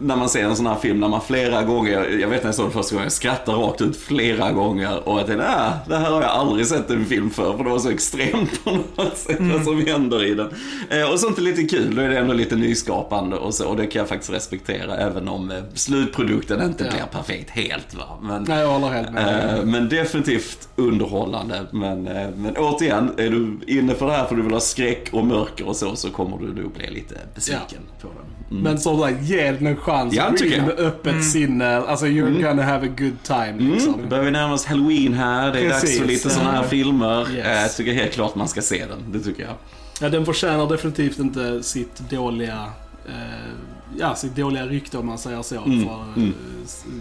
när 0.00 0.16
man 0.16 0.28
ser 0.28 0.44
en 0.44 0.56
sån 0.56 0.66
här 0.66 0.74
film 0.76 1.00
när 1.00 1.08
man 1.08 1.20
flera 1.20 1.62
gånger, 1.62 2.18
jag 2.20 2.28
vet 2.28 2.42
när 2.42 2.48
jag 2.48 2.54
såg 2.54 2.64
den 2.64 2.72
första 2.72 2.94
gången, 2.94 3.04
jag 3.04 3.12
skrattade 3.12 3.58
rakt 3.58 3.80
ut 3.80 3.96
flera 3.96 4.52
gånger 4.52 5.08
och 5.08 5.18
jag 5.20 5.26
tänkte, 5.26 5.48
ah, 5.48 5.72
det 5.88 5.96
här 5.96 6.10
har 6.10 6.22
jag 6.22 6.30
aldrig 6.30 6.66
sett 6.66 6.90
en 6.90 7.04
film 7.06 7.30
för, 7.30 7.56
för 7.56 7.64
det 7.64 7.70
var 7.70 7.78
så 7.78 7.90
extremt 7.90 8.64
på 8.64 8.70
något 8.70 9.16
sätt 9.18 9.36
vad 9.40 9.64
som 9.64 9.86
händer 9.86 10.24
i 10.24 10.34
den. 10.34 10.48
Eh, 10.90 11.10
och 11.12 11.20
sånt 11.20 11.38
är 11.38 11.42
lite 11.42 11.62
kul, 11.62 11.94
då 11.94 12.02
är 12.02 12.08
det 12.08 12.18
ändå 12.18 12.34
lite 12.34 12.56
nyskapande 12.56 13.36
och 13.36 13.54
så, 13.54 13.68
och 13.68 13.76
det 13.76 13.86
kan 13.86 13.98
jag 14.00 14.08
faktiskt 14.08 14.32
respektera 14.32 14.96
även 14.96 15.28
om 15.28 15.50
eh, 15.50 15.56
slutprodukten 15.74 16.62
inte 16.62 16.84
Ja. 16.84 16.90
blir 16.90 17.06
perfekt 17.20 17.50
helt. 17.50 17.94
Va? 17.94 18.04
Men, 18.22 18.42
Nej, 18.48 18.60
jag 18.60 18.68
håller 18.68 18.88
helt 18.88 19.12
med. 19.12 19.58
Eh, 19.58 19.64
men 19.64 19.88
definitivt 19.88 20.68
underhållande. 20.88 21.66
Men, 21.72 22.06
eh, 22.06 22.28
men 22.36 22.56
återigen, 22.56 23.10
är 23.18 23.30
du 23.30 23.58
inne 23.66 23.94
för 23.94 24.06
det 24.06 24.12
här 24.12 24.24
för 24.26 24.34
du 24.36 24.42
vill 24.42 24.52
ha 24.52 24.60
skräck 24.60 25.08
och 25.12 25.26
mörker 25.26 25.68
och 25.68 25.76
så, 25.76 25.96
så 25.96 26.10
kommer 26.10 26.38
du 26.38 26.62
nog 26.62 26.72
bli 26.72 26.90
lite 26.90 27.14
besviken 27.34 27.80
på 28.00 28.08
den. 28.08 28.26
Mm. 28.50 28.62
Men 28.62 28.78
som 28.78 29.00
sagt, 29.00 29.22
ge 29.22 29.52
den 29.52 29.66
en 29.66 29.76
chans. 29.76 30.14
Ja, 30.14 30.32
jag. 30.40 30.66
med 30.66 30.78
öppet 30.78 31.24
sinne. 31.24 31.76
Alltså, 31.76 32.06
you're 32.06 32.42
gonna 32.42 32.62
have 32.62 32.86
a 32.86 32.90
good 32.98 33.22
time 33.22 33.54
liksom. 33.58 33.94
Mm. 33.94 34.08
Börjar 34.08 34.24
vi 34.24 34.30
närma 34.30 34.54
oss 34.54 34.64
halloween 34.66 35.14
här, 35.14 35.52
det 35.52 35.60
är 35.60 35.70
Precis. 35.70 35.90
dags 35.90 35.98
för 36.00 36.06
lite 36.06 36.30
sådana 36.30 36.50
här 36.52 36.62
Ja. 36.62 36.68
filmer. 36.68 37.20
Yes. 37.20 37.46
Eh, 37.46 37.62
Jag 37.62 37.76
tycker 37.76 37.92
helt 37.92 38.12
klart 38.12 38.34
man 38.34 38.48
ska 38.48 38.62
se 38.62 38.86
den, 38.86 39.12
det 39.12 39.20
tycker 39.20 39.42
jag. 39.42 39.54
Ja, 40.00 40.08
den 40.08 40.24
förtjänar 40.26 40.68
definitivt 40.68 41.18
inte 41.18 41.62
sitt 41.62 42.10
dåliga, 42.10 42.64
eh, 43.08 43.52
ja, 43.98 44.14
sitt 44.14 44.36
dåliga 44.36 44.66
rykte 44.66 44.98
om 44.98 45.06
man 45.06 45.18
säger 45.18 45.42
så. 45.42 45.62
Mm, 45.64 45.84
För 45.86 46.02
mm. 46.16 46.28
eh, 46.28 46.32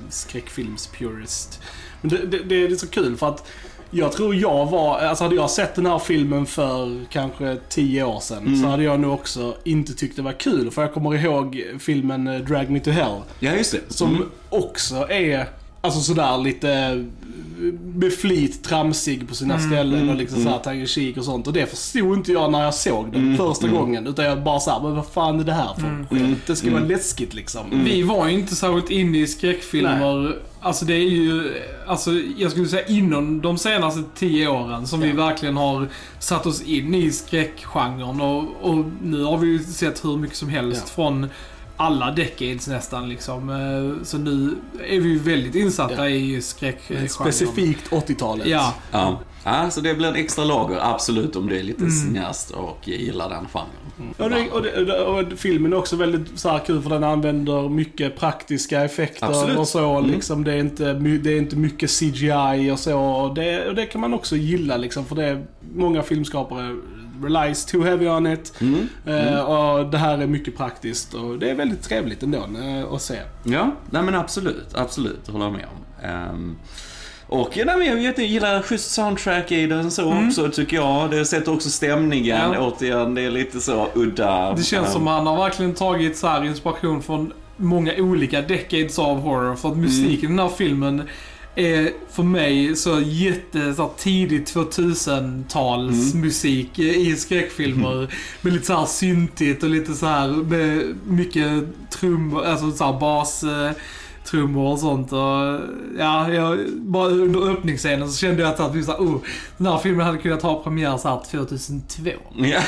skräckfilmspurist. 0.09 1.59
Men 2.01 2.09
det, 2.09 2.17
det, 2.17 2.43
det 2.43 2.63
är 2.63 2.75
så 2.75 2.87
kul 2.87 3.17
för 3.17 3.29
att 3.29 3.47
jag 3.91 4.11
tror 4.11 4.35
jag 4.35 4.65
var, 4.65 4.99
alltså 4.99 5.23
hade 5.23 5.35
jag 5.35 5.49
sett 5.49 5.75
den 5.75 5.85
här 5.85 5.99
filmen 5.99 6.45
för 6.45 7.05
kanske 7.09 7.57
tio 7.69 8.03
år 8.03 8.19
sedan 8.19 8.37
Mm. 8.37 8.61
så 8.61 8.67
hade 8.67 8.83
jag 8.83 8.99
nog 8.99 9.13
också 9.13 9.55
inte 9.63 9.93
tyckt 9.93 10.15
det 10.15 10.21
var 10.21 10.31
kul. 10.39 10.71
För 10.71 10.81
jag 10.81 10.93
kommer 10.93 11.15
ihåg 11.25 11.63
filmen 11.79 12.27
eh, 12.27 12.39
Drag 12.39 12.69
Me 12.69 12.79
To 12.79 12.89
Hell. 12.91 13.17
Ja, 13.39 13.51
just 13.53 13.71
det. 13.71 13.93
Som 13.93 14.09
Mm. 14.15 14.29
också 14.49 14.95
är, 15.09 15.45
alltså 15.81 15.99
sådär 16.01 16.37
lite 16.37 16.71
eh, 16.71 16.97
med 17.95 18.13
flit 18.13 18.63
tramsig 18.63 19.27
på 19.29 19.35
sina 19.35 19.59
ställen 19.59 20.09
och 20.09 20.15
liksom 20.15 20.43
såhär 20.43 20.59
tongue 20.59 20.79
in 20.81 20.87
cheek 20.87 21.17
och 21.17 21.25
sånt. 21.25 21.47
Och 21.47 21.53
det 21.53 21.65
förstod 21.69 22.17
inte 22.17 22.31
jag 22.31 22.51
när 22.51 22.63
jag 22.63 22.73
såg 22.73 23.11
den 23.11 23.21
Mm, 23.21 23.37
första 23.37 23.67
mm. 23.67 23.79
gången. 23.79 24.07
Utan 24.07 24.25
jag 24.25 24.43
bara 24.43 24.59
såhär, 24.59 24.81
men 24.83 24.95
vad 24.95 25.05
fan 25.07 25.39
är 25.39 25.43
det 25.43 25.53
här 25.53 25.73
för 25.73 26.05
skit? 26.09 26.37
Det 26.47 26.55
ska 26.55 26.71
vara 26.71 26.83
läskigt 26.83 27.33
liksom. 27.33 27.81
Vi 27.85 28.01
var 28.03 28.27
ju 28.27 28.33
inte 28.33 28.55
särskilt 28.55 28.89
inne 28.89 29.17
i 29.17 29.27
skräckfilmer. 29.27 30.35
Alltså 30.63 30.85
det 30.85 30.93
är 30.93 31.09
ju, 31.09 31.53
alltså 31.87 32.11
jag 32.37 32.51
skulle 32.51 32.67
säga 32.67 32.85
inom 32.87 33.41
de 33.41 33.57
senaste 33.57 34.03
tio 34.15 34.47
åren 34.47 34.87
som 34.87 34.99
vi 34.99 35.09
Ja. 35.09 35.15
verkligen 35.15 35.57
har 35.57 35.87
satt 36.19 36.45
oss 36.45 36.61
in 36.61 36.95
i 36.95 37.11
skräckgenren. 37.11 38.21
Och, 38.21 38.43
och 38.61 38.85
nu 39.03 39.23
har 39.23 39.37
vi 39.37 39.47
ju 39.47 39.59
sett 39.59 40.05
hur 40.05 40.17
mycket 40.17 40.37
som 40.37 40.49
helst 40.49 40.83
Ja. 40.87 40.93
från 40.95 41.27
alla 41.81 42.11
decades 42.11 42.67
nästan 42.67 43.09
liksom. 43.09 43.49
Eh, 43.49 44.03
Så 44.03 44.17
nu 44.17 44.55
är 44.87 44.99
vi 44.99 45.17
väldigt 45.19 45.55
insatta 45.55 46.09
Ja. 46.09 46.15
i 46.15 46.41
skräckgenren. 46.41 47.09
Specifikt 47.09 47.89
80-talet. 47.91 48.47
Ja. 48.47 48.73
Ja. 48.91 49.19
Ja, 49.43 49.69
så 49.71 49.81
det 49.81 49.93
blir 49.93 50.07
en 50.07 50.15
extra 50.15 50.45
lager, 50.45 50.79
absolut, 50.81 51.35
om 51.35 51.47
du 51.47 51.59
är 51.59 51.63
lite 51.63 51.89
cineast 51.89 52.51
och 52.51 52.87
gillar 52.87 53.29
den 53.29 53.47
genren. 53.47 54.13
Och, 54.17 54.29
det, 54.29 54.51
och, 54.51 54.61
det, 54.61 54.99
och 54.99 55.39
filmen 55.39 55.73
är 55.73 55.77
också 55.77 55.95
väldigt 55.95 56.39
så 56.39 56.59
kul 56.65 56.81
för 56.81 56.89
den 56.89 57.03
använder 57.03 57.69
mycket 57.69 58.19
praktiska 58.19 58.83
effekter 58.83 59.27
Absolut. 59.27 59.57
och 59.57 59.67
så. 59.67 59.97
Mm. 59.97 60.11
Liksom, 60.11 60.43
det, 60.43 60.53
är 60.53 60.57
inte, 60.57 60.93
det 60.93 61.33
är 61.33 61.37
inte 61.37 61.55
mycket 61.55 61.89
CGI 61.89 62.71
och 62.71 62.79
så. 62.79 62.99
Och 62.99 63.35
det, 63.35 63.67
och 63.67 63.75
det 63.75 63.85
kan 63.85 64.01
man 64.01 64.13
också 64.13 64.35
gilla 64.35 64.77
liksom, 64.77 65.05
för 65.05 65.15
det 65.15 65.25
är 65.25 65.45
många 65.75 66.03
filmskapare 66.03 66.75
relies 67.23 67.65
too 67.65 67.83
heavy 67.83 68.07
on 68.07 68.27
it. 68.27 68.53
Mm. 68.61 68.87
Eh, 69.05 69.39
och 69.39 69.91
det 69.91 69.97
här 69.97 70.17
är 70.17 70.27
mycket 70.27 70.57
praktiskt 70.57 71.13
och 71.13 71.39
det 71.39 71.49
är 71.49 71.55
väldigt 71.55 71.81
trevligt 71.81 72.23
ändå 72.23 72.37
eh, 72.37 72.93
att 72.93 73.01
se. 73.01 73.19
Ja, 73.43 73.71
nej 73.89 74.03
men 74.03 74.15
absolut, 74.15 74.75
absolut, 74.75 75.27
håller 75.27 75.45
jag 75.45 75.53
med 75.53 75.65
om. 75.65 76.05
Ehm, 76.09 76.57
och 77.31 77.57
ja, 77.57 77.65
nej, 77.65 77.87
jag, 77.87 77.95
vet, 77.95 78.17
jag 78.17 78.27
gillar 78.27 78.61
schysst 78.61 78.91
soundtrack 78.91 79.51
i 79.51 79.67
den 79.67 79.91
så 79.91 80.13
också 80.25 80.49
tycker 80.49 80.75
jag. 80.77 81.11
Det 81.11 81.25
sätter 81.25 81.53
också 81.53 81.69
stämningen, 81.69 82.51
Ja. 82.53 82.59
återigen, 82.59 83.15
det 83.15 83.21
är 83.21 83.31
lite 83.31 83.59
så 83.61 83.87
udda. 83.93 84.53
Det 84.53 84.63
känns 84.63 84.91
som 84.91 85.07
han 85.07 85.27
har 85.27 85.37
verkligen 85.37 85.73
tagit 85.73 86.17
så 86.17 86.27
här 86.27 86.45
inspiration 86.45 87.03
från 87.03 87.33
många 87.57 87.93
olika 87.97 88.41
decades 88.41 88.99
av 88.99 89.19
horror. 89.21 89.55
För 89.55 89.69
att 89.69 89.77
musiken 89.77 90.25
i 90.25 90.27
den 90.27 90.39
här 90.39 90.49
filmen 90.57 91.01
är 91.55 91.89
för 92.11 92.23
mig 92.23 92.75
så 92.75 92.99
jätte 93.01 93.73
så 93.73 93.81
här, 93.81 93.89
tidigt 93.97 94.55
2000-tals 94.55 96.13
musik 96.13 96.79
i 96.79 97.15
skräckfilmer. 97.15 98.13
Med 98.41 98.53
lite 98.53 98.65
så 98.65 98.73
här 98.77 98.85
syntigt 98.85 99.63
och 99.63 99.69
lite 99.69 99.93
så 99.93 100.05
här 100.05 100.27
med 100.27 100.95
mycket 101.07 101.63
trummor, 101.89 102.45
alltså 102.45 102.71
så 102.71 102.83
här 102.85 102.99
bas 102.99 103.43
eh, 103.43 103.71
trummor 104.31 104.71
och 104.71 104.79
sånt. 104.79 105.11
Och, 105.11 105.59
ja, 105.99 106.33
jag, 106.33 106.59
bara 106.77 107.07
under 107.07 107.49
öppningsscenen 107.51 108.09
så 108.09 108.17
kände 108.17 108.41
jag 108.41 108.51
att, 108.51 108.59
att 108.59 108.75
vi 108.75 108.83
så 108.83 108.91
här, 108.91 108.99
oh, 108.99 109.17
den 109.57 109.67
här 109.67 109.77
filmen 109.77 110.05
hade 110.05 110.17
kunnat 110.17 110.41
ha 110.41 110.63
premiär 110.63 110.97
så 110.97 111.07
här 111.09 111.21
2002. 111.31 112.11
Ja. 112.35 112.61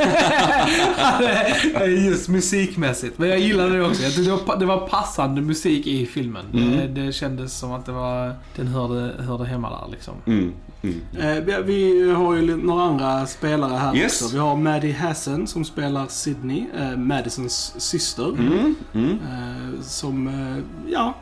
Just 1.88 2.30
musikmässigt. 2.30 3.18
Men 3.18 3.30
jag 3.30 3.40
gillade 3.40 3.78
det 3.78 3.86
också. 3.86 4.22
Det 4.22 4.30
var, 4.48 4.58
det 4.60 4.66
var 4.66 4.88
passande 4.88 5.42
musik 5.42 5.88
i 5.88 6.06
filmen. 6.06 6.46
Mm. 6.54 6.72
Det, 6.94 7.02
det 7.06 7.12
kändes 7.14 7.58
som 7.58 7.72
att 7.72 7.86
det 7.86 7.92
var, 7.92 8.36
den 8.56 8.68
hörde, 8.68 9.24
hörde 9.24 9.46
hemma 9.46 9.70
där 9.70 9.92
liksom. 9.92 10.14
Mm. 10.26 10.54
Mm. 10.82 11.02
Eh, 11.20 11.60
vi- 11.66 12.12
har 12.12 12.36
ju 12.36 12.58
några 12.58 12.84
andra 12.84 13.26
spelare 13.26 13.78
här 13.78 13.96
Yes. 13.96 14.22
också. 14.22 14.34
Vi 14.34 14.40
har 14.40 14.56
Maddie 14.56 14.92
Hassan 14.92 15.48
som 15.48 15.66
spelar 15.66 16.06
Sydney, 16.08 16.66
eh, 16.80 16.98
Madisons 16.98 17.74
syster. 17.78 18.30
Mm. 18.30 18.76
Mm. 18.94 19.10
Eh, 19.12 19.82
som, 19.82 20.28
eh, 20.28 20.92
ja, 20.94 21.14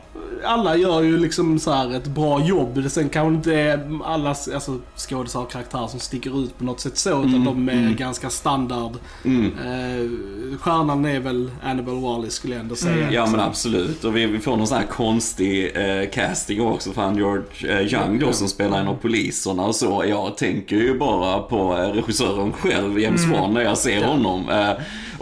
alla 0.44 0.76
gör 0.76 1.02
ju 1.02 1.18
liksom 1.18 1.58
så 1.58 1.72
här 1.72 1.94
ett 1.96 2.06
bra 2.06 2.40
jobb. 2.40 2.84
Sen 2.90 3.08
kanske 3.08 3.34
inte 3.34 3.80
alla 4.04 4.28
alltså, 4.28 4.78
skådisar 4.96 5.40
och 5.40 5.50
karaktärer 5.50 5.86
som 5.86 6.00
sticker 6.00 6.44
ut 6.44 6.58
på 6.58 6.64
något 6.64 6.80
sätt 6.80 6.98
så, 6.98 7.10
utan 7.10 7.34
Mm, 7.34 7.44
de 7.44 7.68
är 7.68 7.72
mm. 7.72 7.96
ganska 7.96 8.30
standard. 8.30 8.92
Mm. 9.24 9.46
Eh, 9.46 10.58
stjärnan 10.58 11.04
är 11.04 11.20
väl 11.20 11.50
Annabelle 11.62 12.00
Wallis 12.00 12.34
skulle 12.34 12.54
jag 12.54 12.60
ändå 12.62 12.74
säga. 12.74 12.96
Mm. 13.02 13.14
Ja 13.14 13.26
men 13.26 13.40
absolut. 13.40 14.04
Och 14.04 14.16
vi, 14.16 14.26
vi 14.26 14.38
får 14.38 14.56
någon 14.56 14.66
sån 14.66 14.78
här 14.78 14.86
konstig 14.86 15.72
eh, 15.76 16.08
casting 16.10 16.60
också. 16.60 16.92
För 16.92 17.02
han 17.02 17.16
George 17.16 17.80
eh, 17.80 17.94
Young 17.94 18.18
då 18.18 18.32
som 18.32 18.48
spelar 18.48 18.80
en 18.80 18.88
av 18.88 18.94
poliserna 18.94 19.62
och 19.62 19.74
så. 19.74 20.04
Jag 20.08 20.36
tänker 20.36 20.76
ju 20.76 20.98
bara 20.98 21.38
på 21.38 21.76
eh, 21.76 21.88
regissören 21.92 22.52
själv, 22.52 22.98
James 22.98 23.22
Mm. 23.24 23.40
Wan, 23.40 23.54
när 23.54 23.60
jag 23.60 23.78
ser 23.78 24.04
honom. 24.04 24.48
Eh, 24.48 24.70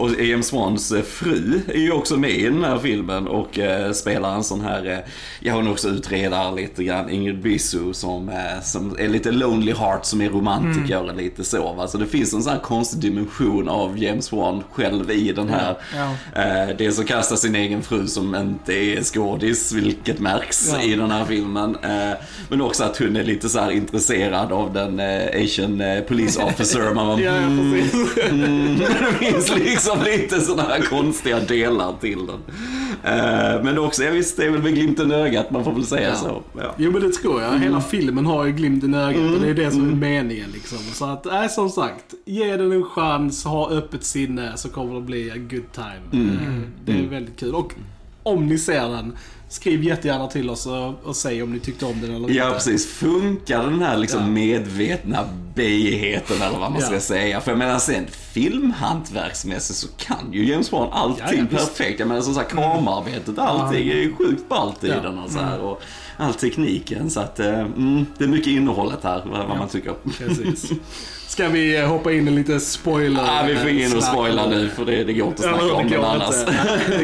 och 0.01 0.21
James 0.25 0.53
Wans 0.53 0.93
eh, 0.93 1.03
fru 1.03 1.61
är 1.69 1.79
ju 1.81 1.93
också 1.93 2.17
med 2.17 2.31
i 2.31 2.45
den 2.45 2.65
här 2.65 2.79
filmen 2.79 3.27
och 3.29 3.59
eh, 3.59 3.93
spelar 3.93 4.35
en 4.35 4.45
sån 4.45 4.61
här, 4.61 4.87
eh, 4.87 4.99
ja 5.41 5.55
hon 5.55 5.69
också 5.69 5.89
utredare 5.89 6.55
lite 6.57 6.85
grann, 6.85 7.11
Ingrid 7.11 7.41
Bisu 7.43 7.93
som, 7.93 8.31
som 8.63 8.97
är 8.99 9.09
lite 9.09 9.31
lonely 9.31 9.73
heart 9.73 10.05
som 10.05 10.21
är 10.21 10.29
romantiker 10.29 11.01
Mm. 11.01 11.17
lite 11.17 11.45
så. 11.45 11.73
Va? 11.73 11.89
Så 11.89 11.99
det 11.99 12.07
finns 12.07 12.35
en 12.35 12.43
sån 12.43 12.53
här 12.53 12.61
konstig 12.61 13.01
dimension 13.01 13.69
av 13.69 13.99
James 13.99 14.33
Wan 14.33 14.63
själv 14.73 15.11
i 15.11 15.33
den 15.33 15.49
här. 15.49 15.77
Ja. 15.97 16.43
Eh, 16.43 16.77
dels 16.79 16.99
att 16.99 17.07
kasta 17.07 17.37
sin 17.37 17.55
egen 17.55 17.83
fru 17.83 18.07
som 18.07 18.35
inte 18.35 18.73
är 18.75 19.03
skådis, 19.03 19.73
vilket 19.73 20.19
märks 20.21 20.71
Ja. 20.73 20.83
i 20.83 20.95
den 20.97 21.11
här 21.11 21.25
filmen. 21.25 21.77
Men 22.49 22.61
också 22.61 22.85
att 22.85 22.97
hon 22.99 23.17
är 23.17 23.25
lite 23.25 23.49
så 23.49 23.59
här 23.61 23.71
intresserad 23.71 24.53
av 24.53 24.73
den 24.73 25.01
Asian 25.45 25.83
police 26.09 26.43
officer. 26.45 26.95
Man 26.95 27.07
bara, 27.07 27.21
Ja, 27.21 27.35
ja, 27.37 27.43
mm, 27.43 27.75
mm, 28.31 28.79
det 28.79 29.15
finns 29.19 29.55
liksom 29.57 29.90
lite 30.05 30.41
sådana 30.41 30.63
här 30.69 30.81
konstiga 30.83 31.41
delar 31.41 31.95
till 32.01 32.19
den. 32.27 32.39
Eh, 33.05 33.63
men 33.65 33.79
också, 33.79 34.03
ja 34.05 34.11
visst, 34.13 34.37
det 34.37 34.45
är 34.45 34.51
väl 34.51 34.63
med 34.63 34.75
glimten 34.75 35.11
i 35.13 35.15
ögat, 35.15 35.51
man 35.51 35.65
får 35.65 35.73
väl 35.73 35.87
säga 35.87 36.09
Ja. 36.09 36.15
så. 36.15 36.43
Ja. 36.59 36.75
Jo 36.77 36.91
men 36.91 37.03
det 37.03 37.13
tror 37.13 37.43
jag. 37.43 37.59
Hela 37.59 37.81
filmen 37.81 38.27
har 38.27 38.45
ju 38.45 38.53
glimten 38.53 38.95
i 38.95 38.97
ögat 38.97 39.35
och 39.35 39.41
det 39.41 39.51
är 39.51 39.55
det 39.55 39.71
som 39.71 39.81
är 39.81 39.85
Mm. 39.87 39.99
meningen 39.99 40.51
liksom. 40.53 40.79
Så 40.79 41.05
att, 41.05 41.25
nej 41.25 41.49
som 41.49 41.71
sagt. 41.71 42.15
Ge 42.25 42.57
den 42.57 42.73
en 42.73 42.83
chans, 42.85 43.45
ha 43.45 43.71
öppet 43.71 44.05
sinne 44.05 44.53
så 44.57 44.69
kommer 44.69 44.95
det 44.95 45.01
bli 45.01 45.31
a 45.31 45.35
good 45.37 45.73
time. 45.73 46.25
Mm. 46.25 46.29
Eh, 46.37 46.63
Det 46.85 46.93
är 46.93 46.97
Mm. 46.97 47.11
väldigt 47.11 47.37
kul. 47.41 47.55
Och 47.55 47.75
om 48.23 48.47
ni 48.47 48.59
ser 48.59 48.89
den, 48.89 49.13
skriv 49.51 49.85
jättegärna 49.85 50.27
till 50.27 50.51
oss 50.51 50.67
och, 50.67 51.05
och 51.05 51.17
säg 51.17 51.43
om 51.43 51.53
ni 51.53 51.59
tyckte 51.61 51.87
om 51.87 52.01
den 52.01 52.15
eller 52.15 52.29
Ja, 52.31 52.45
inte. 52.45 52.55
precis. 52.55 52.87
Funkar 52.93 53.63
den 53.63 53.83
här 53.83 53.97
liksom 53.97 54.21
Ja. 54.21 54.27
medvetna 54.27 55.25
bejigheten 55.55 56.43
eller 56.43 56.59
vad 56.59 56.73
man 56.73 56.81
ska 56.83 56.95
Ja. 56.95 57.01
säga? 57.01 57.41
För 57.41 57.51
jag 57.51 57.59
menar 57.59 57.79
sen 57.79 58.07
filmhantverksmässigt 58.11 59.79
så 59.79 59.89
kan 59.97 60.33
ju 60.33 60.45
James 60.51 60.73
Wan 60.73 60.89
allting 60.93 61.25
Ja, 61.29 61.47
ja, 61.51 61.57
perfekt. 61.59 62.01
Jag 62.01 62.09
menar 62.09 62.21
som 62.23 62.35
sagt 62.35 62.53
kamerarbetet, 62.55 63.39
allting 63.39 63.89
är 63.89 63.95
ju 63.95 64.15
sjukt 64.15 64.49
ballt 64.49 64.85
i 64.85 64.89
Ja. 64.89 65.01
den 65.01 65.19
och 65.19 65.31
så 65.31 65.39
här. 65.39 65.59
Och 65.61 65.83
all 66.17 66.35
tekniken. 66.35 67.11
Så 67.11 67.21
att 67.21 67.41
eh, 67.41 67.61
mm, 67.61 68.07
det 68.19 68.25
är 68.25 68.29
mycket 68.29 68.47
innehållet 68.53 68.99
här, 69.03 69.23
vad, 69.27 69.59
man 69.59 69.69
tycker. 69.69 69.95
Precis. 70.19 70.71
Ska 71.27 71.49
vi 71.49 71.77
eh, 71.81 71.87
hoppa 71.87 72.13
in 72.13 72.29
i 72.29 72.31
lite 72.31 72.61
spoiler? 72.61 73.23
Ja, 73.27 73.43
vi 73.47 73.57
får 73.57 73.69
in 73.69 73.85
och 73.97 74.03
snack? 74.03 74.05
spoila 74.15 74.47
nu 74.49 74.69
för 74.69 74.85
det, 74.85 75.05
det 75.05 75.13
går 75.13 75.29
inte 75.29 75.51
att 75.51 75.57
Ja, 75.57 75.59
snacka 75.59 75.75
om 75.75 75.89
det 75.89 75.97
den 75.97 76.05
annars. 76.05 76.35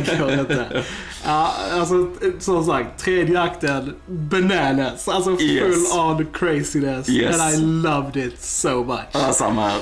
det 0.07 0.19
går 0.19 0.33
inte. 0.33 0.83
Ja, 1.27 1.53
alltså 1.73 2.09
som 2.39 2.65
sagt, 2.65 2.99
tredje 2.99 3.41
akten, 3.41 3.95
bananas. 4.07 5.09
Alltså 5.09 5.37
full 5.37 5.47
Yes. 5.47 5.95
on 5.95 6.27
craziness. 6.33 7.09
Yes. 7.09 7.41
And 7.41 7.55
I 7.55 7.57
loved 7.89 8.17
it 8.17 8.43
so 8.43 8.85
much. 8.85 8.99
Ja, 9.13 9.33
samma 9.33 9.69
här. 9.69 9.81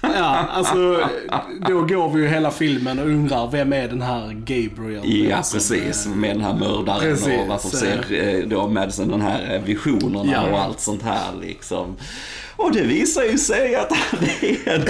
Ja, 0.00 0.24
alltså 0.50 1.00
då 1.68 1.80
går 1.82 2.10
vi 2.10 2.20
ju 2.22 2.28
hela 2.28 2.50
filmen 2.50 2.98
och 2.98 3.06
undrar 3.06 3.50
vem 3.50 3.72
är 3.72 3.88
den 3.88 4.02
här 4.02 4.32
Gabriel? 4.32 5.28
Ja, 5.30 5.42
Som, 5.42 5.56
precis. 5.58 6.06
eh, 6.06 6.12
Med 6.12 6.36
den 6.36 6.44
här 6.44 6.54
mördaren 6.54 7.00
Precis. 7.00 7.40
och 7.40 7.46
varför 7.48 7.68
ser 7.68 8.12
eh, 8.42 8.48
då 8.48 8.68
Madison 8.68 9.08
den 9.08 9.20
här 9.20 9.54
eh, 9.54 9.62
visionerna 9.62 10.32
Ja. 10.32 10.42
och 10.52 10.58
allt 10.60 10.80
sånt 10.80 11.02
här 11.02 11.24
liksom. 11.40 11.96
Och 12.60 12.72
det 12.72 12.82
visar 12.82 13.22
ju 13.22 13.38
sig 13.38 13.74
att 13.74 13.92
han 13.92 14.20
är 14.40 14.68
en 14.68 14.82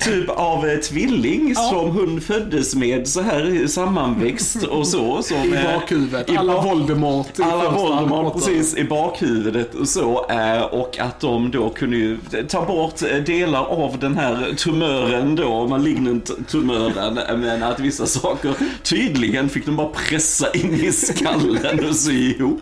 typ 0.00 0.28
av 0.28 0.66
eh, 0.68 0.78
tvilling 0.78 1.54
som 1.54 1.90
hon 1.90 2.20
föddes 2.20 2.74
med 2.74 3.08
så 3.08 3.20
här 3.20 3.66
sammanväxt 3.66 4.62
och 4.62 4.86
så. 4.86 5.22
Som, 5.22 5.36
I 5.36 5.52
eh, 5.56 5.74
bakhuvudet. 5.74 6.30
i 6.30 6.36
Alla 6.36 6.62
Voldemort. 6.62 7.38
i 7.38 7.42
alla 7.42 7.70
Voldemort 7.70 8.32
precis 8.34 8.76
i 8.76 8.84
bakhuvudet 8.84 9.74
och 9.74 9.88
så. 9.88 10.26
eh, 10.30 10.62
Och 10.62 10.98
att 10.98 11.20
de 11.20 11.50
då 11.50 11.70
kunde 11.70 11.96
ju 11.96 12.18
ta 12.48 12.64
bort 12.64 12.98
delar 13.26 13.64
av 13.64 13.98
den 13.98 14.16
här 14.16 14.54
tumören 14.56 15.36
då, 15.36 15.66
malignant 15.68 16.30
tumören. 16.48 17.18
Men 17.40 17.62
att 17.62 17.80
vissa 17.80 18.06
saker 18.06 18.54
tydligen 18.82 19.48
fick 19.48 19.66
de 19.66 19.76
bara 19.76 19.88
pressa 19.88 20.50
in 20.52 20.74
i 20.74 20.92
skallen 20.92 21.84
och 21.88 21.96
sy 21.96 22.34
ihop. 22.34 22.60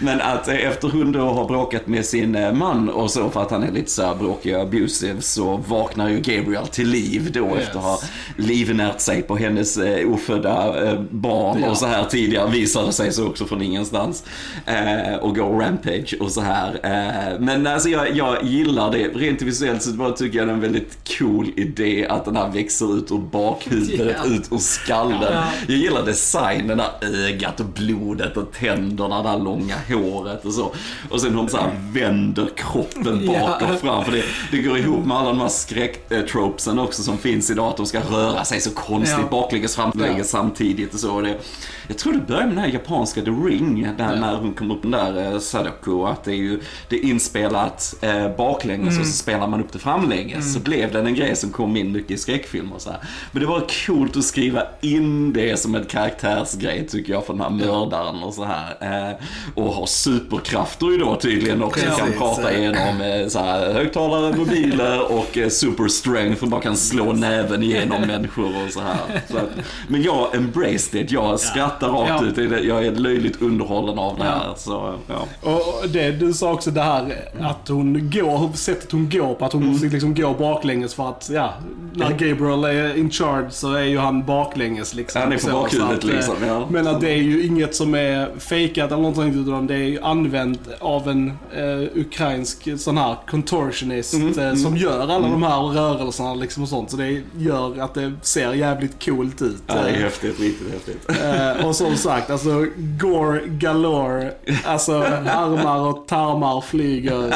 Men 0.00 0.20
att 0.20 0.48
efter 0.48 0.88
hon 0.88 1.12
då 1.12 1.20
har 1.20 1.44
bråkat 1.48 1.86
med 1.86 2.04
sin 2.04 2.56
man 2.58 2.88
och 2.88 3.10
så 3.10 3.30
för 3.30 3.42
att 3.42 3.50
han 3.50 3.62
är 3.62 3.72
lite 3.72 3.90
så 3.96 4.02
här 4.06 4.14
bråkig 4.14 4.54
och 4.56 4.62
abusive 4.62 5.20
så 5.20 5.56
vaknar 5.56 6.08
ju 6.08 6.16
Gabriel 6.20 6.66
till 6.66 6.88
liv 6.88 7.30
då 7.32 7.46
Yes. 7.46 7.58
efter 7.66 7.78
att 7.78 7.84
ha 7.84 7.98
livnärt 8.36 9.00
sig 9.00 9.22
på 9.22 9.36
hennes 9.36 9.76
eh, 9.78 10.12
ofödda 10.12 10.84
eh, 10.90 11.00
barn 11.10 11.60
Ja. 11.62 11.70
och 11.70 11.76
så 11.76 11.86
här 11.86 12.04
tidigare 12.04 12.50
visade 12.50 12.92
sig 12.92 13.12
så 13.12 13.26
också 13.26 13.44
från 13.44 13.62
ingenstans. 13.62 14.24
Eh, 14.66 15.14
och 15.20 15.36
gå 15.36 15.60
rampage 15.60 16.14
och 16.20 16.30
så 16.32 16.40
här. 16.40 16.80
Eh, 16.82 17.40
men 17.40 17.66
alltså 17.66 17.88
jag, 17.88 18.16
jag 18.16 18.44
gillar 18.44 18.90
det. 18.92 19.08
Rent 19.14 19.42
visuellt 19.42 19.82
så 19.82 19.90
bara 19.90 20.12
tycker 20.12 20.38
jag 20.38 20.46
det 20.48 20.50
är 20.50 20.54
en 20.54 20.60
väldigt 20.60 20.98
cool 21.18 21.46
idé 21.56 22.06
att 22.10 22.24
den 22.24 22.36
här 22.36 22.48
växer 22.48 22.98
ut 22.98 23.10
ur 23.10 23.18
bakhuvudet, 23.18 24.16
Ja. 24.24 24.30
ut 24.34 24.52
ur 24.52 24.58
skallen. 24.58 25.18
Ja. 25.32 25.44
Jag 25.68 25.76
gillar 25.76 26.02
designen, 26.06 26.76
där 26.78 26.90
ögat 27.26 27.60
och 27.60 27.66
blodet 27.66 28.36
och 28.36 28.52
tänderna, 28.52 29.22
det 29.22 29.28
här 29.28 29.38
långa 29.38 29.74
håret 29.88 30.44
och 30.44 30.52
så. 30.52 30.72
Och 31.10 31.20
sen 31.20 31.36
de 31.36 31.48
så 31.48 31.56
här 31.56 31.70
vänder 31.92 32.48
kroppen 32.56 33.26
bak 33.26 33.62
och 33.62 33.80
fram. 33.86 34.04
För 34.04 34.12
det, 34.12 34.22
det 34.50 34.58
går 34.58 34.78
ihop 34.78 35.04
med 35.06 35.16
alla 35.16 35.28
de 35.28 35.40
här 35.40 35.48
skräcktropesen 35.48 36.78
också 36.78 37.02
som 37.02 37.18
finns 37.18 37.50
idag. 37.50 37.68
Att 37.68 37.76
de 37.76 37.86
ska 37.86 38.00
röra 38.00 38.44
sig 38.44 38.60
så 38.60 38.70
konstigt 38.70 39.18
Ja. 39.22 39.28
baklänges, 39.30 39.76
framlänges 39.76 40.18
Ja. 40.18 40.24
samtidigt 40.24 40.94
och 40.94 41.00
så. 41.00 41.20
Det, 41.20 41.38
jag 41.88 41.98
tror 41.98 42.12
det 42.12 42.18
börjar 42.18 42.46
med 42.46 42.50
den 42.56 42.58
här 42.64 42.68
japanska 42.72 43.20
The 43.22 43.30
Ring, 43.30 43.82
där 43.98 44.14
Ja. 44.14 44.20
när 44.20 44.36
hon 44.36 44.54
kom 44.54 44.70
upp 44.70 44.82
den 44.82 44.90
där 44.90 45.32
eh, 45.32 45.38
Sadako. 45.38 46.04
Att 46.06 46.24
det 46.24 46.30
är 46.32 46.36
ju 46.36 46.60
det 46.88 46.96
är 46.96 47.04
inspelat 47.04 47.94
eh, 48.00 48.36
baklänges 48.36 48.86
Mm. 48.88 49.00
och 49.00 49.06
så 49.06 49.12
spelar 49.12 49.46
man 49.48 49.60
upp 49.60 49.72
det 49.72 49.78
framlänges. 49.78 50.54
Så 50.54 50.60
blev 50.60 50.92
den 50.92 51.06
en 51.06 51.14
grej 51.14 51.36
som 51.36 51.50
kom 51.50 51.76
in 51.76 51.92
mycket 51.92 52.10
i 52.10 52.16
skräckfilmer 52.16 52.74
och 52.74 52.80
så 52.82 52.90
här. 52.90 52.98
Men 53.32 53.40
det 53.42 53.48
var 53.48 53.66
coolt 53.86 54.16
att 54.16 54.24
skriva 54.24 54.62
in 54.80 55.32
det 55.32 55.56
som 55.60 55.74
en 55.74 55.84
karaktärsgrej 55.84 56.86
tycker 56.88 57.12
jag 57.12 57.26
för 57.26 57.32
den 57.32 57.42
här 57.42 57.50
mördaren 57.50 58.22
och 58.22 58.34
så 58.34 58.44
här. 58.44 58.76
Eh, 59.10 59.16
och 59.54 59.72
har 59.74 59.86
superkrafter 59.86 60.86
ju 60.86 60.98
då 60.98 61.16
tydligen 61.16 61.62
också. 61.62 61.84
Kan 61.86 61.96
Precis. 61.96 62.18
prata 62.18 62.56
igenom 62.56 63.00
eh, 63.20 63.28
så 63.28 63.38
här, 63.38 63.75
högtalare, 63.76 64.36
mobiler 64.36 65.12
och 65.12 65.38
eh, 65.38 65.48
super 65.48 65.88
strength 65.88 66.42
och 66.42 66.48
bara 66.48 66.60
kan 66.60 66.76
slå 66.76 67.12
näven 67.12 67.62
igenom 67.62 68.00
människor 68.00 68.64
och 68.66 68.72
så 68.72 68.80
här. 68.80 68.96
Så 69.30 69.36
att, 69.36 69.50
men 69.88 70.02
jag 70.02 70.34
embraced 70.34 71.00
it. 71.00 71.10
Jag 71.10 71.40
skrattar 71.40 71.88
rakt 71.88 72.08
Ja. 72.08 72.24
ut. 72.26 72.36
Det 72.36 72.42
är 72.42 72.48
det- 72.48 72.60
Jag 72.60 72.86
är 72.86 72.92
löjligt 72.92 73.42
underhållen 73.42 73.98
av 73.98 74.18
det 74.18 74.24
här. 74.24 74.54
Så, 74.56 74.94
ja. 75.08 75.50
Och 75.50 75.88
det 75.88 76.10
du 76.10 76.32
sa 76.32 76.52
också 76.52 76.70
det 76.70 76.82
här 76.82 77.14
att 77.40 77.68
hon 77.68 78.10
går, 78.10 78.56
sättet 78.56 78.92
hon 78.92 79.10
går 79.10 79.34
på, 79.34 79.44
att 79.44 79.52
hon 79.52 79.66
måste 79.66 79.86
liksom 79.86 80.14
gå 80.14 80.32
baklänges 80.34 80.94
för 80.94 81.08
att, 81.08 81.30
ja, 81.32 81.52
när 81.94 82.10
Gabriel 82.10 82.64
är 82.64 82.98
in 82.98 83.10
charge 83.10 83.50
så 83.50 83.74
är 83.74 83.82
ju 83.84 83.98
han 83.98 84.24
baklänges 84.24 84.94
liksom. 84.94 85.20
Han 85.22 85.32
är 85.32 85.38
på 85.38 85.50
bakhuvudet 85.50 86.04
eh, 86.04 86.10
liksom, 86.10 86.34
ja. 86.46 86.66
Men 86.70 86.86
att 86.86 87.00
det 87.00 87.10
är 87.10 87.16
ju 87.22 87.46
inget 87.46 87.74
som 87.74 87.94
är 87.94 88.28
fejkat 88.38 88.92
eller 88.92 89.02
någonting 89.02 89.42
utan 89.42 89.66
det 89.66 89.74
är 89.74 89.78
ju 89.78 90.00
använt 90.02 90.60
av 90.80 91.08
en 91.08 91.28
eh, 91.56 92.00
ukrainsk 92.00 92.68
sån 92.78 92.98
här 92.98 93.16
contortionist 93.56 94.14
Mm, 94.14 94.38
eh, 94.38 94.54
som 94.54 94.76
gör 94.76 95.00
alla 95.00 95.18
de 95.18 95.42
här 95.42 95.60
rörelserna 95.60 96.34
liksom 96.34 96.62
och 96.62 96.68
sånt. 96.68 96.90
Så 96.90 96.96
det 96.96 97.22
gör 97.38 97.80
att 97.80 97.94
det 97.94 98.12
ser 98.22 98.52
jävligt 98.52 99.04
coolt 99.04 99.42
ut. 99.42 99.62
Ja, 99.66 99.74
det 99.74 99.80
är 99.90 99.94
Eh, 99.96 100.00
häftigt, 100.02 100.40
riktigt 100.40 100.72
häftigt. 100.72 101.22
Eh, 101.22 101.66
och 101.66 101.76
som 101.76 101.96
sagt, 101.96 102.30
alltså 102.30 102.66
gore 103.00 103.40
galore. 103.46 104.32
Alltså 104.64 105.02
armar 105.02 105.78
och 105.80 106.06
tarmar 106.08 106.60
flyger. 106.60 107.22
eh, 107.24 107.30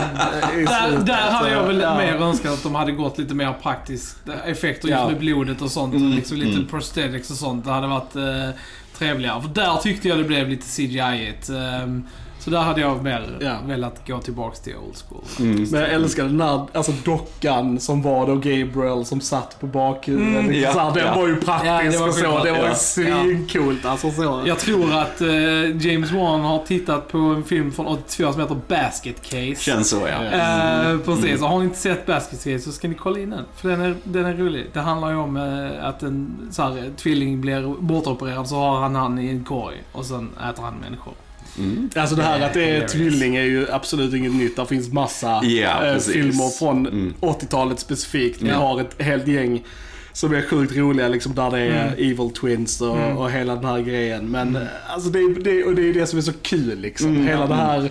Där, 0.57 1.05
där 1.07 1.31
hade 1.31 1.51
jag 1.51 1.67
väl 1.67 1.81
Ja. 1.81 1.97
mer 1.97 2.15
önskat 2.15 2.53
att 2.53 2.63
de 2.63 2.75
hade 2.75 2.93
gått 2.93 3.19
lite 3.19 3.35
mer 3.35 3.53
praktiskt 3.63 4.17
effekter 4.47 4.89
just 4.89 5.01
Ja. 5.01 5.09
med 5.09 5.19
blodet 5.19 5.63
och 5.63 5.71
sånt. 5.71 5.95
Mm, 5.95 6.11
Liksom 6.13 6.37
lite 6.37 6.53
mm. 6.57 6.67
prosthetics 6.67 7.31
och 7.31 7.37
sånt. 7.37 7.65
Det 7.65 7.71
hade 7.73 7.87
varit 7.87 8.17
eh, 8.17 8.51
trevligare. 8.99 9.43
För 9.43 9.49
där 9.49 9.77
tyckte 9.83 10.09
jag 10.09 10.19
det 10.19 10.25
blev 10.25 10.49
lite 10.49 10.67
CGI-igt. 10.67 11.51
Um, 11.85 12.05
så 12.41 12.51
där 12.51 12.59
hade 12.61 12.81
jag 12.81 13.05
mer 13.05 13.39
Ja. 13.41 13.57
velat 13.67 14.07
gå 14.07 14.19
tillbaks 14.19 14.61
till 14.61 14.77
old 14.77 14.97
school. 15.09 15.25
Mm. 15.39 15.67
Men 15.71 15.81
jag 15.81 15.91
älskar 15.91 16.25
den 16.25 16.41
här 16.41 16.67
alltså 16.73 16.93
dockan 17.05 17.81
som 17.81 18.03
var 18.03 18.27
då 18.27 18.35
Gabriel 18.35 19.05
som 19.05 19.21
satt 19.21 19.61
på 19.61 19.67
bakhuvudet. 19.67 20.45
Mm, 20.45 20.61
ja, 20.61 20.73
så 20.73 20.91
den 20.99 21.07
ja. 21.07 21.15
var 21.17 21.29
ju 21.29 21.37
praktisk 21.37 21.97
Ja, 21.97 22.01
var 22.01 22.09
och 22.09 22.15
så. 22.15 22.21
skitbra. 22.21 22.45
Det 22.45 22.51
var 22.51 22.59
ju 22.59 22.65
Ja. 22.65 22.75
svincoolt 22.75 23.85
alltså 23.87 24.11
så. 24.11 24.43
Jag 24.47 24.59
tror 24.59 24.95
att 24.95 25.21
eh, 25.21 25.87
James 25.87 26.13
Wan 26.13 26.41
har 26.41 26.59
tittat 26.67 27.09
på 27.09 27.19
en 27.19 27.45
film 27.45 27.73
från 27.73 27.87
84 27.87 28.33
som 28.33 28.41
heter 28.41 28.57
Basket 28.69 29.23
Case. 29.23 29.55
Känns 29.59 29.89
så 29.91 29.97
ja. 30.09 30.25
Eh, 30.25 30.99
precis, 30.99 31.43
och 31.43 31.49
har 31.49 31.59
ni 31.59 31.65
inte 31.65 31.79
sett 31.79 32.07
Basket 32.07 32.39
Case 32.45 32.59
så 32.59 32.73
ska 32.73 32.89
ni 32.89 32.95
kolla 32.95 33.19
in 33.19 33.31
den. 33.31 33.45
För 33.57 33.69
den 33.69 33.81
är, 33.81 33.95
den 34.05 34.25
är 34.27 34.35
rolig. 34.35 34.67
Det 34.73 34.81
handlar 34.81 35.11
ju 35.11 35.17
om 35.17 35.37
eh, 35.37 35.85
att 35.89 36.03
en 36.03 36.49
så 36.51 36.63
här, 36.63 36.91
tvilling 36.97 37.41
blir 37.41 37.75
bortopererad 37.81 38.49
så 38.49 38.55
har 38.57 38.81
han 38.81 38.95
han 38.95 39.19
i 39.19 39.29
en 39.29 39.45
korg 39.45 39.77
och 39.93 40.05
sen 40.07 40.31
äter 40.51 40.63
han 40.63 40.75
människor. 40.75 41.13
Mm. 41.61 41.91
Alltså 41.97 42.17
det 42.17 42.23
här 42.23 42.41
att 42.41 42.55
det 42.55 42.65
är 42.77 42.89
tvilling 42.89 43.37
är 43.37 43.43
ju 43.43 43.67
absolut 43.73 44.15
inget 44.15 44.35
nytt. 44.35 44.57
Det 44.57 44.67
finns 44.67 44.93
massa 44.93 45.41
precis. 45.41 46.13
filmer 46.13 46.59
från 46.59 46.87
Mm. 46.87 47.15
80-talet 47.21 47.81
specifikt. 47.81 48.43
Vi 48.43 48.49
Ja. 48.49 48.55
har 48.57 48.81
ett 48.81 49.03
helt 49.03 49.27
gäng 49.29 49.65
som 50.13 50.35
är 50.35 50.43
sjukt 50.43 50.77
roliga 50.77 51.09
liksom 51.09 51.35
där 51.35 51.51
det 51.51 51.59
är 51.61 51.83
Mm. 51.87 51.93
Evil 51.93 52.31
Twins 52.41 52.81
och, 52.81 52.97
Mm. 52.99 53.17
och 53.17 53.31
hela 53.31 53.55
den 53.57 53.65
här 53.65 53.81
grejen. 53.81 54.31
Men 54.31 54.57
eh, 54.57 54.63
alltså 54.89 55.09
det, 55.11 55.35
det, 55.35 55.65
och 55.65 55.75
det 55.75 55.89
är 55.89 55.95
det 55.95 56.07
som 56.07 56.19
är 56.19 56.23
så 56.23 56.33
kul 56.43 56.79
liksom. 56.81 57.09
Mm, 57.09 57.27
hela 57.27 57.47
det 57.47 57.55
här 57.55 57.91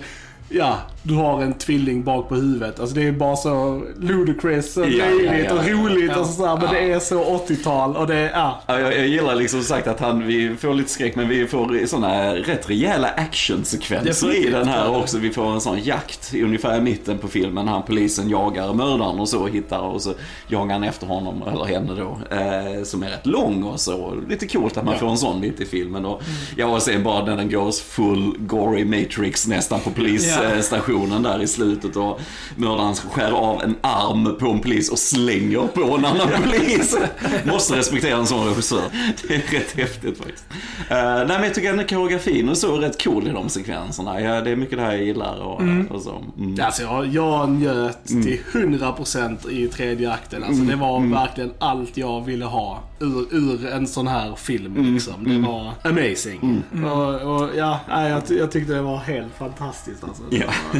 Ja, 0.52 0.78
du 1.02 1.14
har 1.14 1.42
en 1.42 1.54
tvilling 1.54 2.04
bak 2.04 2.28
på 2.28 2.34
huvudet. 2.34 2.80
Alltså 2.80 2.94
det 2.94 3.06
är 3.08 3.12
bara 3.12 3.36
så 3.36 3.82
ludicrous 4.00 4.76
och 4.76 4.86
Ja, 4.88 5.04
löjligt 5.04 5.26
ja, 5.26 5.34
ja, 5.44 5.52
och 5.54 5.68
ja. 5.68 5.72
roligt 5.74 6.10
Ja. 6.14 6.20
och 6.20 6.26
sådär. 6.26 6.56
Men 6.62 6.74
det 6.74 6.92
är 6.92 6.98
så 7.00 7.24
80-tal 7.24 7.96
och 7.96 8.06
det 8.06 8.14
är, 8.16 8.30
ja. 8.30 8.60
Ja, 8.66 8.80
jag, 8.80 8.98
jag 8.98 9.06
gillar 9.08 9.34
liksom 9.34 9.62
sagt 9.62 9.86
att 9.86 10.00
han, 10.00 10.26
vi 10.26 10.56
får 10.56 10.74
lite 10.74 10.90
skräck 10.90 11.16
men 11.16 11.28
vi 11.28 11.46
får 11.46 11.86
såna 11.86 12.34
rätt 12.34 12.70
rejäla 12.70 13.08
actionsekvenser 13.08 14.46
i 14.46 14.50
den 14.50 14.68
här 14.68 14.84
ja. 14.84 14.98
också. 15.00 15.18
Vi 15.18 15.30
får 15.30 15.52
en 15.52 15.60
sån 15.60 15.78
jakt 15.80 16.34
ungefär 16.34 16.78
i 16.78 16.80
mitten 16.80 17.18
på 17.18 17.28
filmen. 17.28 17.68
Han 17.68 17.82
polisen 17.82 18.28
jagar 18.28 18.72
mördaren 18.72 19.20
och 19.20 19.28
så 19.28 19.46
hittar 19.46 19.78
och 19.80 20.02
så 20.02 20.14
jagar 20.48 20.72
han 20.72 20.84
efter 20.84 21.06
honom, 21.06 21.42
eller 21.52 21.64
henne 21.64 21.94
då. 21.94 22.18
Eh, 22.36 22.82
som 22.84 23.02
är 23.02 23.10
rätt 23.10 23.26
lång 23.26 23.62
och 23.62 23.80
så. 23.80 24.14
Lite 24.28 24.46
coolt 24.48 24.76
att 24.76 24.84
man 24.84 24.94
Ja. 24.94 25.00
får 25.00 25.08
en 25.10 25.18
sån 25.18 25.40
mitt 25.40 25.60
i 25.60 25.64
filmen. 25.66 26.04
Och 26.04 26.22
jag 26.56 26.72
och 26.74 26.82
sen 26.82 27.02
bara 27.02 27.24
när 27.24 27.36
den 27.36 27.50
går 27.50 27.72
full 27.72 28.34
gory 28.38 28.84
matrix 28.84 29.46
nästan 29.46 29.80
på 29.80 29.90
polisstationen 29.90 30.62
där 30.98 31.42
i 31.42 31.46
slutet 31.46 31.96
och 31.96 32.20
mördaren 32.56 32.94
skär 32.94 33.32
av 33.32 33.62
en 33.62 33.76
arm 33.80 34.36
på 34.38 34.46
en 34.46 34.60
polis 34.60 34.90
och 34.90 34.98
slänger 34.98 35.66
på 35.66 35.96
en 35.96 36.04
annan 36.04 36.28
polis. 36.42 36.96
Måste 37.44 37.76
respektera 37.76 38.16
en 38.16 38.26
sån 38.26 38.48
regissör. 38.48 38.82
Det 39.28 39.34
är 39.34 39.58
rätt 39.58 39.76
häftigt 39.76 40.18
faktiskt. 40.18 40.44
Uh, 40.50 40.56
nej 40.90 41.26
men 41.26 41.42
jag 41.42 41.54
tycker 41.54 41.78
att 41.78 41.90
koreografin 41.90 42.48
och 42.48 42.56
så 42.56 42.76
är 42.76 42.78
rätt 42.78 43.04
cool 43.04 43.28
i 43.28 43.30
de 43.30 43.48
sekvenserna. 43.48 44.20
Ja, 44.20 44.40
det 44.40 44.50
är 44.50 44.56
mycket 44.56 44.78
det 44.78 44.84
här 44.84 44.92
jag 44.92 45.04
gillar 45.04 45.40
och, 45.40 45.62
och 45.90 46.02
så. 46.02 46.24
Mm. 46.38 46.58
Alltså 46.62 46.82
jag, 46.82 47.06
jag 47.06 47.50
njöt 47.50 48.06
till 48.06 48.40
100% 48.52 49.50
i 49.50 49.68
tredje 49.68 50.12
akten. 50.12 50.44
Alltså 50.44 50.62
det 50.62 50.76
var 50.76 51.00
verkligen 51.00 51.52
allt 51.58 51.96
jag 51.96 52.24
ville 52.24 52.44
ha 52.44 52.82
ur, 53.00 53.34
ur 53.34 53.66
en 53.66 53.86
sån 53.86 54.06
här 54.06 54.34
film 54.34 54.92
liksom. 54.94 55.24
Det 55.24 55.48
var 55.48 55.72
amazing. 55.84 56.62
Och, 56.84 57.14
och 57.14 57.50
ja, 57.56 57.80
jag, 57.88 58.22
jag 58.28 58.50
tyckte 58.50 58.72
det 58.72 58.82
var 58.82 58.98
helt 58.98 59.34
fantastiskt 59.38 60.04
alltså. 60.04 60.22
Ja. 60.30 60.79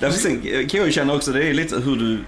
Därför 0.00 0.28
kan 0.68 0.78
jag 0.78 0.86
ju 0.86 0.92
känna 0.92 1.14
också, 1.14 1.32
det 1.32 1.48
är 1.48 1.54
lite 1.54 1.76
hur 1.76 1.96
du, 1.96 2.18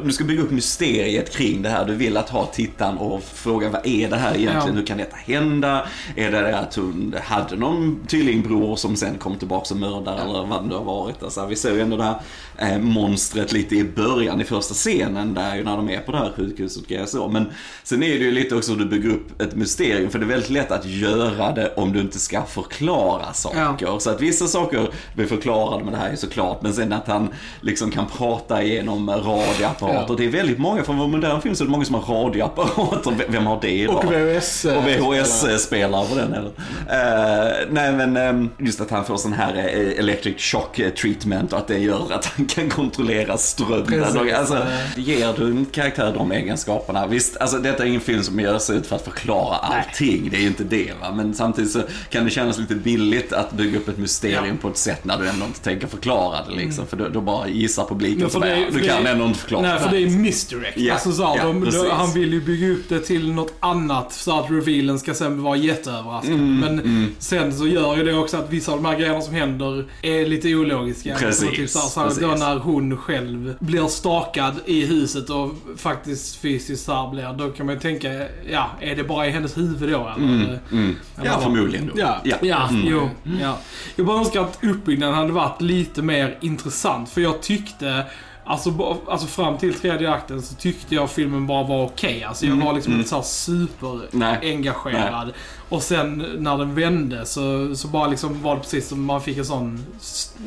om 0.00 0.06
du 0.06 0.12
ska 0.12 0.24
bygga 0.24 0.42
upp 0.42 0.50
mysteriet 0.50 1.36
kring 1.36 1.62
det 1.62 1.68
här. 1.68 1.84
Du 1.84 1.94
vill 1.94 2.16
att 2.16 2.28
ha 2.28 2.46
tittaren 2.46 2.98
och 2.98 3.22
fråga 3.22 3.68
vad 3.68 3.86
är 3.86 4.10
det 4.10 4.16
här 4.16 4.36
egentligen? 4.36 4.68
Ja. 4.68 4.72
Hur 4.72 4.86
kan 4.86 4.98
detta 4.98 5.16
hända? 5.16 5.86
Är 6.16 6.30
det 6.30 6.40
det 6.40 6.58
att 6.58 6.74
hon 6.74 7.14
hade 7.24 7.56
någon 7.56 8.06
tvillingbror 8.06 8.76
som 8.76 8.96
sen 8.96 9.18
kom 9.18 9.38
tillbaka 9.38 9.64
som 9.64 9.80
mördare 9.80 10.20
eller 10.20 10.46
vad 10.46 10.62
det 10.62 10.68
nu 10.68 10.74
har 10.74 10.84
varit? 10.84 11.22
Alltså, 11.22 11.46
vi 11.46 11.56
ser 11.56 11.74
ju 11.74 11.80
ändå 11.80 11.96
det 11.96 12.02
här 12.02 12.20
eh, 12.58 12.78
monstret 12.78 13.52
lite 13.52 13.76
i 13.76 13.84
början 13.84 14.40
i 14.40 14.44
första 14.44 14.74
scenen 14.74 15.34
där 15.34 15.56
ju 15.56 15.64
när 15.64 15.76
de 15.76 15.90
är 15.90 16.00
på 16.00 16.12
det 16.12 16.18
här 16.18 16.32
sjukhuset 16.36 17.02
och 17.02 17.08
så. 17.08 17.28
Men 17.28 17.46
sen 17.82 18.02
är 18.02 18.18
det 18.18 18.24
ju 18.24 18.30
lite 18.30 18.56
också 18.56 18.72
hur 18.72 18.78
du 18.78 18.84
bygger 18.84 19.10
upp 19.10 19.42
ett 19.42 19.54
mysterium 19.54 20.10
för 20.10 20.18
det 20.18 20.24
är 20.24 20.28
väldigt 20.28 20.50
lätt 20.50 20.70
att 20.70 20.86
göra 20.86 21.52
det 21.52 21.72
om 21.76 21.92
du 21.92 22.00
inte 22.00 22.18
ska 22.18 22.42
förklara 22.42 23.32
saker. 23.32 23.98
Så 23.98 24.10
att 24.10 24.20
vissa 24.20 24.46
saker 24.46 24.88
blir 25.14 25.26
förklarade 25.26 25.84
med 25.84 25.92
det 25.92 25.98
här 25.98 26.10
är 26.10 26.16
såklart, 26.16 26.62
men 26.62 26.74
sen 26.74 26.91
att 26.92 27.08
han 27.08 27.28
liksom 27.60 27.90
kan 27.90 28.06
prata 28.06 28.62
igenom 28.62 29.10
radioapparater. 29.10 30.06
Ja. 30.08 30.14
Det 30.16 30.24
är 30.24 30.28
väldigt 30.28 30.58
många, 30.58 30.82
från 30.84 30.98
vår 30.98 31.06
moderna 31.08 31.40
film 31.40 31.54
så 31.54 31.64
är 31.64 31.66
det 31.66 31.70
många 31.70 31.84
som 31.84 31.94
har 31.94 32.24
radioapparater. 32.24 33.14
Vem 33.28 33.46
har 33.46 33.58
det 33.60 33.70
idag? 33.70 33.96
Och 33.96 34.12
VHS. 34.12 34.64
Och 34.64 34.86
VHS-spelare 34.88 36.06
på 36.08 36.14
den 36.14 36.32
eller? 36.32 36.48
Uh, 36.48 37.52
nej 37.70 37.92
men 37.92 38.50
just 38.58 38.80
att 38.80 38.90
han 38.90 39.04
får 39.04 39.16
sån 39.16 39.32
här 39.32 39.54
electric 39.98 40.40
shock 40.40 40.78
eh, 40.78 40.90
treatment 40.90 41.52
och 41.52 41.58
att 41.58 41.68
det 41.68 41.78
gör 41.78 42.12
att 42.12 42.24
han 42.26 42.46
kan 42.46 42.70
kontrollera 42.70 43.38
strömmen. 43.38 44.04
Alltså, 44.34 44.66
ger 44.96 45.32
du 45.38 45.46
en 45.46 45.64
karaktär 45.64 46.12
de 46.16 46.32
egenskaperna? 46.32 47.06
Visst, 47.06 47.36
alltså 47.36 47.58
detta 47.58 47.82
är 47.82 47.88
ingen 47.88 48.00
film 48.00 48.22
som 48.22 48.40
görs 48.40 48.70
ut 48.70 48.86
för 48.86 48.96
att 48.96 49.04
förklara 49.04 49.56
allting. 49.56 50.28
Det 50.30 50.36
är 50.36 50.40
ju 50.40 50.46
inte 50.46 50.64
det 50.64 50.92
va. 51.00 51.12
Men 51.14 51.34
samtidigt 51.34 51.70
så 51.70 51.82
kan 52.10 52.24
det 52.24 52.30
kännas 52.30 52.58
lite 52.58 52.74
billigt 52.74 53.32
att 53.32 53.52
bygga 53.52 53.78
upp 53.78 53.88
ett 53.88 53.98
mysterium 53.98 54.42
Ja. 54.46 54.52
på 54.62 54.68
ett 54.68 54.76
sätt 54.76 55.04
när 55.04 55.18
du 55.18 55.28
ändå 55.28 55.46
inte 55.46 55.60
tänker 55.60 55.86
förklara 55.86 56.38
det 56.48 56.54
liksom. 56.54 56.81
För 56.86 56.96
då, 56.96 57.08
då 57.08 57.20
bara 57.20 57.48
gissar 57.48 57.84
publiken 57.84 58.18
Men 58.20 58.30
så 58.30 58.40
bara, 58.40 58.50
ja, 58.60 58.66
du 58.72 58.78
det- 58.80 58.86
kan 58.88 59.06
ändå 59.06 59.24
inte 59.24 59.38
förklara. 59.38 59.62
Nej, 59.62 59.80
för 59.80 59.90
det 59.90 60.02
är 60.02 60.06
misdirect. 60.10 60.78
Ja, 60.78 60.92
Alltså, 60.94 61.12
så 61.12 61.24
här, 61.26 61.36
ja, 61.36 61.44
de, 61.44 61.64
de, 61.70 61.90
han 61.90 62.12
vill 62.14 62.32
ju 62.32 62.40
bygga 62.40 62.68
upp 62.68 62.88
det 62.88 63.00
till 63.00 63.32
något 63.32 63.54
annat 63.60 64.12
så 64.12 64.38
att 64.40 64.50
revealen 64.50 64.98
ska 64.98 65.14
sen 65.14 65.42
vara 65.42 65.56
jätteöverraskande. 65.56 66.38
Mm, 66.66 66.76
Men 66.84 67.14
sen 67.18 67.52
så 67.58 67.66
gör 67.66 67.96
ju 67.96 68.04
det 68.04 68.14
också 68.14 68.36
att 68.36 68.50
vissa 68.52 68.72
av 68.72 68.82
de 68.82 68.88
här 68.88 68.98
grejerna 68.98 69.20
som 69.20 69.34
händer 69.34 69.84
är 70.02 70.26
lite 70.26 70.54
ologiska. 70.54 71.16
Precis, 71.18 71.50
Typ 71.50 71.70
så 71.70 71.78
här, 71.78 71.86
så 71.88 72.00
här, 72.00 72.06
precis. 72.06 72.22
då 72.22 72.28
när 72.28 72.56
hon 72.58 72.96
själv 72.96 73.54
blir 73.60 73.86
stakad 73.86 74.54
i 74.66 74.86
huset 74.86 75.30
och 75.30 75.50
faktiskt 75.76 76.36
fysiskt 76.36 76.84
så 76.84 76.92
här 76.92 77.10
blir, 77.10 77.34
då 77.38 77.50
kan 77.50 77.66
man 77.66 77.74
ju 77.74 77.80
tänka, 77.80 78.08
ja, 78.50 78.70
är 78.80 78.96
det 78.96 79.04
bara 79.04 79.26
i 79.26 79.30
hennes 79.30 79.56
huvud 79.58 79.90
då 79.90 79.98
eller? 79.98 80.16
Mm, 80.16 80.40
mm. 80.72 80.96
Eller 81.16 81.26
Ja, 81.26 81.32
vad? 81.34 81.42
förmodligen 81.42 81.86
då. 81.86 81.92
Ja. 82.00 82.20
Ja, 82.42 82.68
Mm. 82.68 82.82
jo. 82.90 83.08
Ja. 83.40 83.58
Jag 83.96 84.06
bara 84.06 84.18
önskar 84.18 84.40
att 84.40 84.58
uppbyggnaden 84.62 85.14
hade 85.14 85.32
varit 85.32 85.60
lite 85.62 86.02
mer 86.02 86.38
intressant. 86.40 86.71
För 87.06 87.20
jag 87.20 87.42
tyckte, 87.42 88.04
alltså, 88.44 88.98
alltså 89.08 89.26
fram 89.26 89.58
till 89.58 89.74
tredje 89.74 90.10
akten 90.10 90.42
så 90.42 90.54
tyckte 90.54 90.94
jag 90.94 91.10
filmen 91.10 91.46
bara 91.46 91.62
var 91.62 91.84
okej. 91.84 92.24
Alltså 92.24 92.46
jag 92.46 92.52
Mm, 92.52 92.66
var 92.66 92.72
liksom 92.72 92.92
mm. 92.92 93.00
inte 93.00 93.10
så 93.10 93.16
här 93.16 93.22
super 93.22 94.00
Nej. 94.10 94.38
engagerad. 94.42 95.32
Och 95.68 95.82
sen 95.82 96.26
när 96.38 96.58
den 96.58 96.74
vände 96.74 97.26
så, 97.26 97.74
så 97.76 97.88
bara 97.88 98.06
liksom 98.08 98.42
var 98.42 98.54
det 98.54 98.60
precis 98.60 98.88
som 98.88 99.04
man 99.04 99.20
fick 99.20 99.38
en 99.38 99.44
sån 99.44 99.86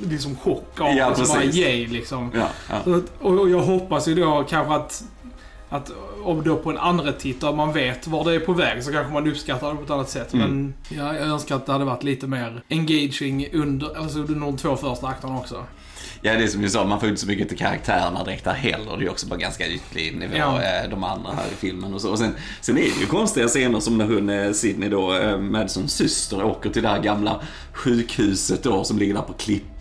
liksom 0.04 0.36
chock 0.36 0.80
av 0.80 0.94
Ja, 0.96 1.10
det. 1.10 1.26
Så 1.26 1.34
bara 1.34 1.44
yay 1.44 1.88
liksom. 1.88 2.32
Ja, 2.36 2.48
ja. 2.70 2.76
Så 2.84 3.02
Och 3.28 3.50
jag 3.50 3.62
hoppas 3.62 4.08
ju 4.08 4.16
då 4.16 4.46
kanske 4.50 4.74
att 4.74 5.04
att 5.70 5.92
om 6.24 6.44
då 6.44 6.56
på 6.56 6.70
en 6.70 6.78
andra 6.78 7.12
titt 7.12 7.44
och 7.44 7.58
man 7.58 7.74
vet 7.74 8.08
var 8.08 8.24
det 8.24 8.36
är 8.36 8.40
på 8.40 8.54
väg 8.54 8.84
så 8.84 8.92
kanske 8.92 9.14
man 9.14 9.28
uppskattar 9.28 9.70
det 9.70 9.76
på 9.76 9.84
ett 9.84 9.90
annat 9.90 10.10
sätt. 10.10 10.34
Mm. 10.34 10.48
Men 10.50 10.74
ja, 10.90 11.14
jag 11.16 11.28
önskar 11.28 11.56
att 11.56 11.66
det 11.66 11.72
hade 11.72 11.86
varit 11.86 12.04
lite 12.04 12.28
mer 12.28 12.62
engaging 12.70 13.48
under, 13.54 13.98
alltså 13.98 14.20
under 14.20 14.36
de 14.40 14.58
två 14.58 14.76
första 14.76 15.08
akterna 15.08 15.38
också. 15.38 15.64
Ja, 16.22 16.34
det 16.34 16.44
är 16.44 16.48
som 16.48 16.62
du 16.62 16.70
sa, 16.70 16.86
man 16.86 17.00
får 17.00 17.10
inte 17.10 17.22
så 17.22 17.28
mycket 17.28 17.50
till 17.50 17.58
karaktärerna 17.58 18.24
direkt 18.24 18.46
här 18.46 18.54
heller. 18.54 18.98
Det 18.98 19.06
är 19.06 19.10
också 19.10 19.28
bara 19.28 19.40
ganska 19.40 19.68
ytlig 19.68 20.16
nivå, 20.18 20.34
Ja. 20.38 20.62
eh, 20.64 20.90
de 20.90 21.04
andra 21.04 21.32
här 21.32 21.46
i 21.52 21.56
filmen 21.56 21.94
och 21.94 22.02
så. 22.02 22.12
Och 22.12 22.18
sen, 22.20 22.36
sen 22.62 22.78
är 22.78 22.82
det 22.82 22.88
ju 23.02 23.06
konstiga 23.06 23.48
scener 23.48 23.80
som 23.80 23.98
när 23.98 24.06
hon, 24.06 24.30
eh, 24.30 24.52
Sydney 24.52 24.90
då, 24.90 25.14
eh, 25.18 25.38
Madisons 25.38 25.94
syster, 25.94 26.44
åker 26.44 26.70
till 26.70 26.82
det 26.84 26.90
här 26.90 27.02
gamla 27.02 27.42
sjukhuset 27.74 28.64
då 28.64 28.84
som 28.84 28.98
ligger 29.00 29.14
där 29.14 29.22
på 29.22 29.34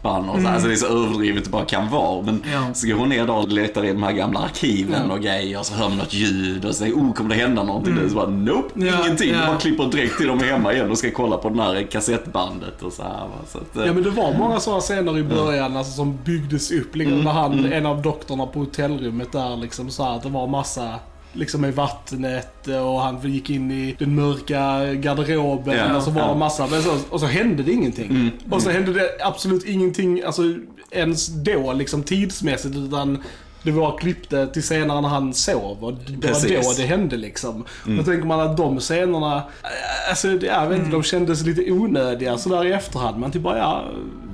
klippan 0.04 0.28
och 0.28 0.42
så. 0.42 0.48
Alltså 0.48 0.68
det 0.68 0.74
är 0.74 0.76
så 0.76 0.86
överdrivet 0.86 1.44
det 1.44 1.50
bara 1.50 1.64
kan 1.64 1.90
vara. 1.90 2.22
Men 2.22 2.34
Mm. 2.34 2.52
Ja. 2.52 2.74
så 2.74 2.86
går 2.86 2.94
hon 2.94 3.08
ner 3.08 3.26
där 3.26 3.34
och 3.36 3.48
letar 3.48 3.84
i 3.84 3.92
de 3.92 4.02
här 4.02 4.12
gamla 4.12 4.40
arkiven 4.40 5.02
Ja. 5.08 5.14
och 5.14 5.20
grejer 5.20 5.58
och 5.58 5.66
så 5.66 5.74
hör 5.74 5.88
man 5.88 5.98
något 5.98 6.14
ljud 6.14 6.64
och 6.64 6.70
så 6.70 6.78
säger 6.78 6.94
oh, 6.94 7.12
kommer 7.12 7.30
det 7.30 7.40
hända 7.40 7.62
någonting 7.62 7.94
nu? 7.94 8.08
Så 8.08 8.14
bara 8.14 8.28
nope, 8.28 8.68
Mm. 8.76 8.88
Ja, 8.88 9.04
ingenting. 9.06 9.30
ja. 9.32 9.46
Man 9.46 9.58
klipper 9.58 9.84
direkt 9.84 10.16
till 10.18 10.26
dem 10.26 10.40
hemma 10.40 10.72
igen 10.72 10.90
och 10.90 10.98
ska 10.98 11.10
kolla 11.10 11.36
på 11.36 11.48
den 11.48 11.58
här 11.60 11.82
kassettbandet 11.90 12.82
och 12.82 12.92
så 12.92 13.02
här. 13.02 13.28
Så 13.48 13.58
att, 13.58 13.76
eh, 13.76 13.86
Ja 13.86 13.92
men 13.92 14.02
det 14.02 14.10
var 14.10 14.34
många 14.38 14.60
sådana 14.60 14.80
scener 14.80 15.18
i 15.18 15.22
början 15.22 15.76
alltså, 15.76 15.92
som 15.92 16.18
byggdes 16.24 16.70
upp. 16.70 16.96
Liksom, 16.96 17.14
Mm, 17.14 17.26
han, 17.26 17.72
en 17.72 17.86
av 17.86 18.02
doktorna 18.02 18.46
på 18.46 18.58
hotellrummet 18.58 19.32
där 19.32 19.56
liksom 19.56 19.90
sa 19.90 20.14
att 20.14 20.22
det 20.22 20.28
var 20.28 20.46
massa 20.46 20.94
liksom 21.34 21.64
i 21.64 21.70
vattnet 21.70 22.66
och 22.68 23.00
han 23.00 23.32
gick 23.32 23.50
in 23.50 23.70
i 23.70 23.96
den 23.98 24.14
mörka 24.14 24.94
garderoben 24.94 25.74
Ja, 25.76 25.96
och 25.96 26.02
så 26.02 26.10
var 26.10 26.22
det 26.22 26.28
ja. 26.28 26.34
massa, 26.34 26.66
men 26.66 26.82
så, 26.82 26.98
och 27.10 27.20
så 27.20 27.26
hände 27.26 27.62
det 27.62 27.72
ingenting. 27.72 28.10
Mm, 28.10 28.30
Och 28.50 28.62
så 28.62 28.70
hände 28.70 28.92
det 28.92 29.08
absolut 29.20 29.64
ingenting, 29.64 30.22
alltså 30.22 30.42
ens 30.90 31.26
då 31.26 31.72
liksom 31.72 32.02
tidsmässigt 32.02 32.76
utan 32.76 33.22
det 33.62 33.70
var 33.70 33.98
klippte 33.98 34.46
till 34.46 34.62
scener 34.62 35.00
när 35.00 35.08
han 35.08 35.34
sov 35.34 35.84
och 35.84 35.92
det 35.94 36.12
var 36.12 36.20
Precis. 36.20 36.50
Mm. 36.50 36.62
då 36.62 36.72
det 36.76 36.82
hände 36.82 37.16
liksom. 37.16 37.64
Då 37.86 38.02
tänker 38.02 38.26
man 38.26 38.40
att 38.40 38.56
de 38.56 38.80
scenerna, 38.80 39.36
eh, 39.36 40.10
alltså 40.10 40.28
jag 40.28 40.68
vet 40.68 40.78
inte, 40.78 40.90
de 40.90 41.02
kändes 41.02 41.42
lite 41.46 41.70
onödiga 41.72 42.38
sådär 42.38 42.64
i 42.64 42.72
efterhand. 42.72 43.18
Man 43.18 43.32
typ 43.32 43.42
bara, 43.42 43.58
ja, 43.58 43.84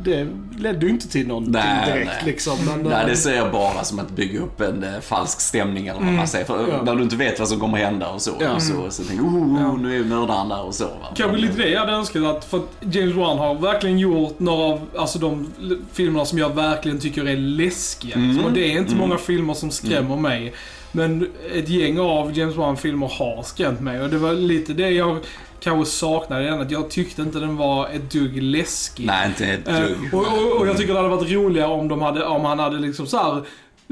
det 0.04 0.28
ledde 0.58 0.86
ju 0.86 0.92
inte 0.92 1.08
till 1.08 1.26
någonting 1.26 1.52
Nej, 1.52 1.92
direkt 1.92 2.10
nej. 2.16 2.22
liksom. 2.24 2.58
Men, 2.66 2.82
Nej, 2.82 3.00
eh, 3.02 3.06
det 3.06 3.16
ser 3.16 3.34
jag 3.34 3.52
bara 3.52 3.84
som 3.84 3.98
att 3.98 4.10
bygga 4.10 4.40
upp 4.40 4.60
en 4.60 4.84
eh, 4.84 5.00
falsk 5.00 5.40
stämning 5.40 5.86
eller 5.86 6.00
vad 6.00 6.12
man 6.12 6.28
säger. 6.28 6.44
För 6.44 6.68
Ja. 6.68 6.82
när 6.82 6.94
du 6.94 7.02
inte 7.02 7.16
vet 7.16 7.38
vad 7.38 7.48
som 7.48 7.60
kommer 7.60 7.78
hända 7.78 8.08
och 8.08 8.22
så. 8.22 8.30
Ja. 8.40 8.60
Så, 8.60 8.90
så 8.90 9.02
tänker 9.04 9.24
jag, 9.24 9.34
oh, 9.34 9.78
nu 9.80 10.00
är 10.00 10.04
mördaren 10.04 10.48
där 10.48 10.62
och 10.62 10.74
så. 10.74 10.84
Va? 10.84 11.06
Kanske 11.14 11.36
lite 11.36 11.56
det 11.56 11.68
jag 11.68 11.80
hade 11.80 11.92
önskat 11.92 12.22
att, 12.24 12.44
för 12.44 12.56
att 12.58 12.94
James 12.94 13.14
Wan 13.16 13.38
har 13.38 13.54
verkligen 13.54 13.98
gjort 13.98 14.38
några 14.38 14.64
av 14.64 14.80
alltså 14.98 15.18
de 15.18 15.46
filmerna 15.92 16.24
som 16.24 16.38
jag 16.38 16.54
verkligen 16.54 16.98
tycker 17.00 17.28
är 17.28 17.36
läskiga. 17.36 18.14
Mm. 18.14 18.28
liksom. 18.28 18.46
Och 18.46 18.52
det 18.52 18.72
är 18.72 18.78
inte 18.78 18.94
många 18.94 19.18
filmer 19.18 19.54
som 19.54 19.70
skrämmer 19.70 20.16
mig. 20.16 20.52
Men 20.92 21.26
ett 21.54 21.68
gäng 21.68 21.98
av 22.00 22.38
James 22.38 22.56
Wan-filmer 22.56 23.08
har 23.18 23.42
skrämt 23.42 23.80
mig 23.80 24.00
och 24.02 24.10
det 24.10 24.18
var 24.18 24.32
lite 24.32 24.72
det 24.72 24.90
jag 24.90 25.18
kanske 25.60 25.90
saknade 25.90 26.44
den. 26.44 26.60
Att 26.60 26.70
jag 26.70 26.90
tyckte 26.90 27.22
inte 27.22 27.38
den 27.40 27.56
var 27.56 27.88
ett 27.88 28.10
dugg 28.12 28.42
läskig. 28.42 29.06
Nej, 29.06 29.28
inte 29.28 29.46
ett 29.46 29.68
Eh, 29.68 29.80
dugg. 29.80 30.14
och, 30.14 30.20
och, 30.20 30.60
och 30.60 30.66
jag 30.68 30.76
tycker 30.76 30.92
det 30.92 30.98
hade 30.98 31.16
varit 31.16 31.30
roligare 31.32 31.68
om, 31.72 31.88
de 31.88 32.02
hade, 32.02 32.24
om 32.24 32.44
han 32.44 32.58
hade 32.58 32.78
liksom 32.78 33.06
så 33.06 33.16
här 33.16 33.42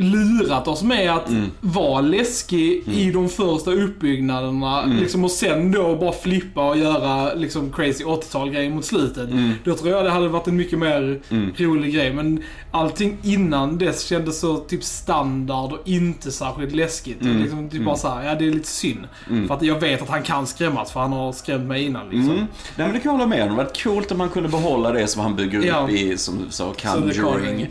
lurat 0.03 0.69
oss 0.69 0.83
med 0.83 1.11
att 1.15 1.29
Mm. 1.29 1.51
vara 1.61 2.01
läskig 2.01 2.83
i 2.89 3.11
de 3.11 3.29
första 3.29 3.71
uppbyggnaderna. 3.73 4.83
Mm. 4.83 4.97
Liksom, 4.99 5.25
och 5.25 5.31
sen 5.31 5.73
då 5.73 5.97
bara 5.97 6.13
flippa 6.13 6.69
och 6.69 6.79
göra 6.79 7.35
liksom 7.35 7.73
crazy 7.73 8.05
80-tal 8.05 8.51
grejer 8.51 8.71
mot 8.71 8.85
slutet. 8.85 9.31
Mm. 9.31 9.53
Då 9.65 9.75
tror 9.75 9.91
jag 9.91 10.05
det 10.05 10.11
hade 10.11 10.29
varit 10.29 10.47
en 10.47 10.57
mycket 10.57 10.79
mer 10.79 11.21
Mm. 11.31 11.53
rolig 11.57 11.95
grej. 11.95 12.13
Men 12.15 12.43
allting 12.71 13.17
innan 13.23 13.79
dess 13.79 14.03
kändes 14.05 14.41
så 14.41 14.57
typ 14.57 14.85
standard 14.85 15.73
och 15.73 15.89
inte 15.89 16.33
särskilt 16.33 16.75
läskigt. 16.75 17.23
Mm. 17.23 17.43
Liksom, 17.43 17.69
typ 17.71 17.85
bara 17.85 17.97
så 17.97 18.09
här, 18.09 18.25
ja 18.29 18.35
det 18.35 18.47
är 18.47 18.53
lite 18.53 18.69
synd. 18.69 19.01
För 19.49 19.55
att 19.55 19.63
jag 19.63 19.81
vet 19.81 20.03
att 20.03 20.09
han 20.09 20.23
kan 20.23 20.47
skrämmas 20.47 20.93
för 20.93 21.01
han 21.01 21.13
har 21.13 21.33
skrämt 21.33 21.65
mig 21.69 21.85
innan 21.85 22.05
liksom. 22.09 22.31
Mm. 22.31 22.37
Nej 22.77 22.87
men 22.87 22.93
det 22.93 23.01
kan 23.01 23.13
jag 23.13 23.19
hålla 23.19 23.27
med 23.27 23.43
om. 23.43 23.49
Det 23.49 23.55
varit 23.57 23.83
coolt 23.83 24.13
om 24.13 24.19
man 24.19 24.29
kunde 24.29 24.49
behålla 24.49 24.93
det 24.93 25.07
som 25.07 25.23
han 25.23 25.37
bygger 25.37 25.63
Ja. 25.63 25.81
upp 25.85 25.91
i, 25.91 26.19
som 26.19 26.39
du 26.45 26.51
sa, 26.51 26.73
Conjuring. 26.83 27.67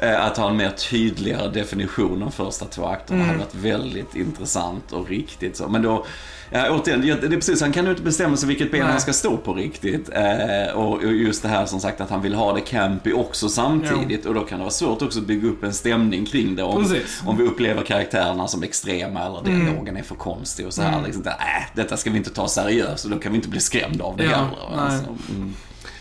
Eh, 0.00 0.26
Att 0.26 0.36
ha 0.36 0.50
en 0.50 0.56
mer 0.56 0.70
tydligare 0.70 1.48
definition 1.48 1.71
de 1.76 2.32
första 2.32 2.64
två 2.66 2.84
akterna 2.86 3.18
Mm. 3.24 3.28
hade 3.28 3.38
varit 3.38 3.54
väldigt 3.54 4.14
intressant 4.14 4.92
och 4.92 5.08
riktigt 5.08 5.56
så. 5.56 5.68
Men 5.68 5.82
då, 5.82 6.06
ja, 6.50 6.70
återigen, 6.70 7.00
det 7.20 7.26
är 7.26 7.30
precis, 7.30 7.60
han 7.60 7.72
kan 7.72 7.84
ju 7.84 7.90
inte 7.90 8.02
bestämma 8.02 8.36
sig 8.36 8.48
vilket 8.48 8.70
ben 8.72 8.80
Nej. 8.80 8.90
han 8.90 9.00
ska 9.00 9.12
stå 9.12 9.36
på 9.36 9.54
riktigt. 9.54 10.08
Eh, 10.12 10.74
och, 10.74 10.92
och 10.94 11.12
just 11.12 11.42
det 11.42 11.48
här 11.48 11.66
som 11.66 11.80
sagt 11.80 12.00
att 12.00 12.10
han 12.10 12.22
vill 12.22 12.34
ha 12.34 12.52
det 12.52 12.60
campy 12.60 13.12
också 13.12 13.48
samtidigt. 13.48 14.26
Och 14.26 14.34
då 14.34 14.40
kan 14.40 14.58
det 14.58 14.62
vara 14.64 14.72
svårt 14.72 15.02
också 15.02 15.18
att 15.18 15.26
bygga 15.26 15.48
upp 15.48 15.64
en 15.64 15.72
stämning 15.74 16.26
kring 16.26 16.56
det. 16.56 16.62
Om, 16.62 16.82
Precis. 16.82 17.20
Mm. 17.20 17.30
om 17.30 17.36
vi 17.36 17.44
upplever 17.44 17.82
karaktärerna 17.82 18.48
som 18.48 18.62
extrema 18.62 19.20
eller 19.26 19.42
dialogen 19.44 19.96
är 19.96 20.02
för 20.02 20.14
konstig 20.14 20.66
och 20.66 20.74
så 20.74 20.82
här. 20.82 21.02
Liksom, 21.02 21.22
äh, 21.26 21.32
detta 21.74 21.96
ska 21.96 22.10
vi 22.10 22.16
inte 22.16 22.30
ta 22.30 22.48
seriöst 22.48 23.04
och 23.04 23.10
då 23.10 23.18
kan 23.18 23.32
vi 23.32 23.36
inte 23.36 23.48
bli 23.48 23.60
skrämda 23.60 24.04
av 24.04 24.16
det 24.16 24.24
Ja, 24.24 24.30
heller. 24.30 24.76
va. 24.76 24.88
nej. 24.88 24.98
Så, 24.98 25.32
mm. 25.34 25.54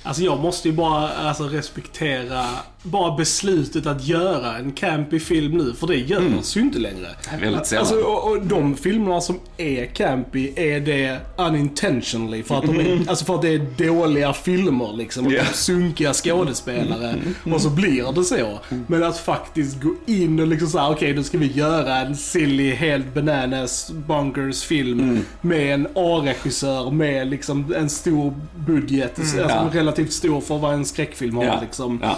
Alltså 0.03 0.23
jag 0.23 0.39
måste 0.39 0.67
ju 0.69 0.73
bara 0.75 1.10
alltså, 1.10 1.43
respektera 1.43 2.45
bara 2.83 3.15
beslutet 3.17 3.85
att 3.85 4.07
göra 4.07 4.57
en 4.57 4.71
campy 4.71 5.19
film 5.19 5.57
nu, 5.57 5.73
för 5.73 5.87
det 5.87 5.95
görs 5.95 6.57
ju 6.57 6.61
inte 6.61 6.79
längre. 6.79 7.07
Väldigt 7.41 7.65
sällan. 7.65 7.79
Alltså, 7.81 7.95
och, 7.95 8.31
och 8.31 8.45
de 8.45 8.75
filmerna 8.77 9.21
som 9.21 9.39
är 9.57 9.85
campy 9.85 10.51
är 10.55 10.79
det 10.79 11.19
unintentionally. 11.37 12.43
För 12.43 12.55
att, 12.55 12.65
de 12.65 12.79
är, 12.79 13.09
alltså 13.09 13.25
för 13.25 13.35
att 13.35 13.41
det 13.41 13.49
är 13.53 13.87
dåliga 13.87 14.33
filmer 14.33 14.93
liksom. 14.97 15.25
Och 15.25 15.31
Ja. 15.33 15.43
sunkiga 15.53 16.13
skådespelare. 16.13 17.15
Och 17.53 17.61
så 17.61 17.69
blir 17.69 18.13
det 18.13 18.23
så. 18.23 18.59
Men 18.87 19.03
att 19.03 19.17
faktiskt 19.17 19.81
gå 19.81 19.95
in 20.07 20.39
och 20.39 20.47
liksom 20.47 20.67
säga 20.67 20.89
okej 20.89 21.13
nu 21.13 21.23
ska 21.23 21.37
vi 21.37 21.47
göra 21.51 21.95
en 21.95 22.15
silly, 22.15 22.71
helt 22.73 23.13
bananas, 23.13 23.91
bonkers 24.07 24.63
film. 24.63 25.19
Med 25.41 25.73
en 25.73 25.87
A-regissör 25.95 26.91
med 26.91 27.27
liksom 27.27 27.73
en 27.77 27.89
stor 27.89 28.33
budget. 28.55 29.19
Alltså 29.19 29.37
Ja. 29.39 29.69
relativt 29.71 30.13
stor 30.13 30.41
för 30.41 30.57
vad 30.57 30.73
en 30.73 30.85
skräckfilm 30.85 31.37
har 31.37 31.43
Ja. 31.45 31.59
liksom. 31.61 31.99
Ja. 32.03 32.17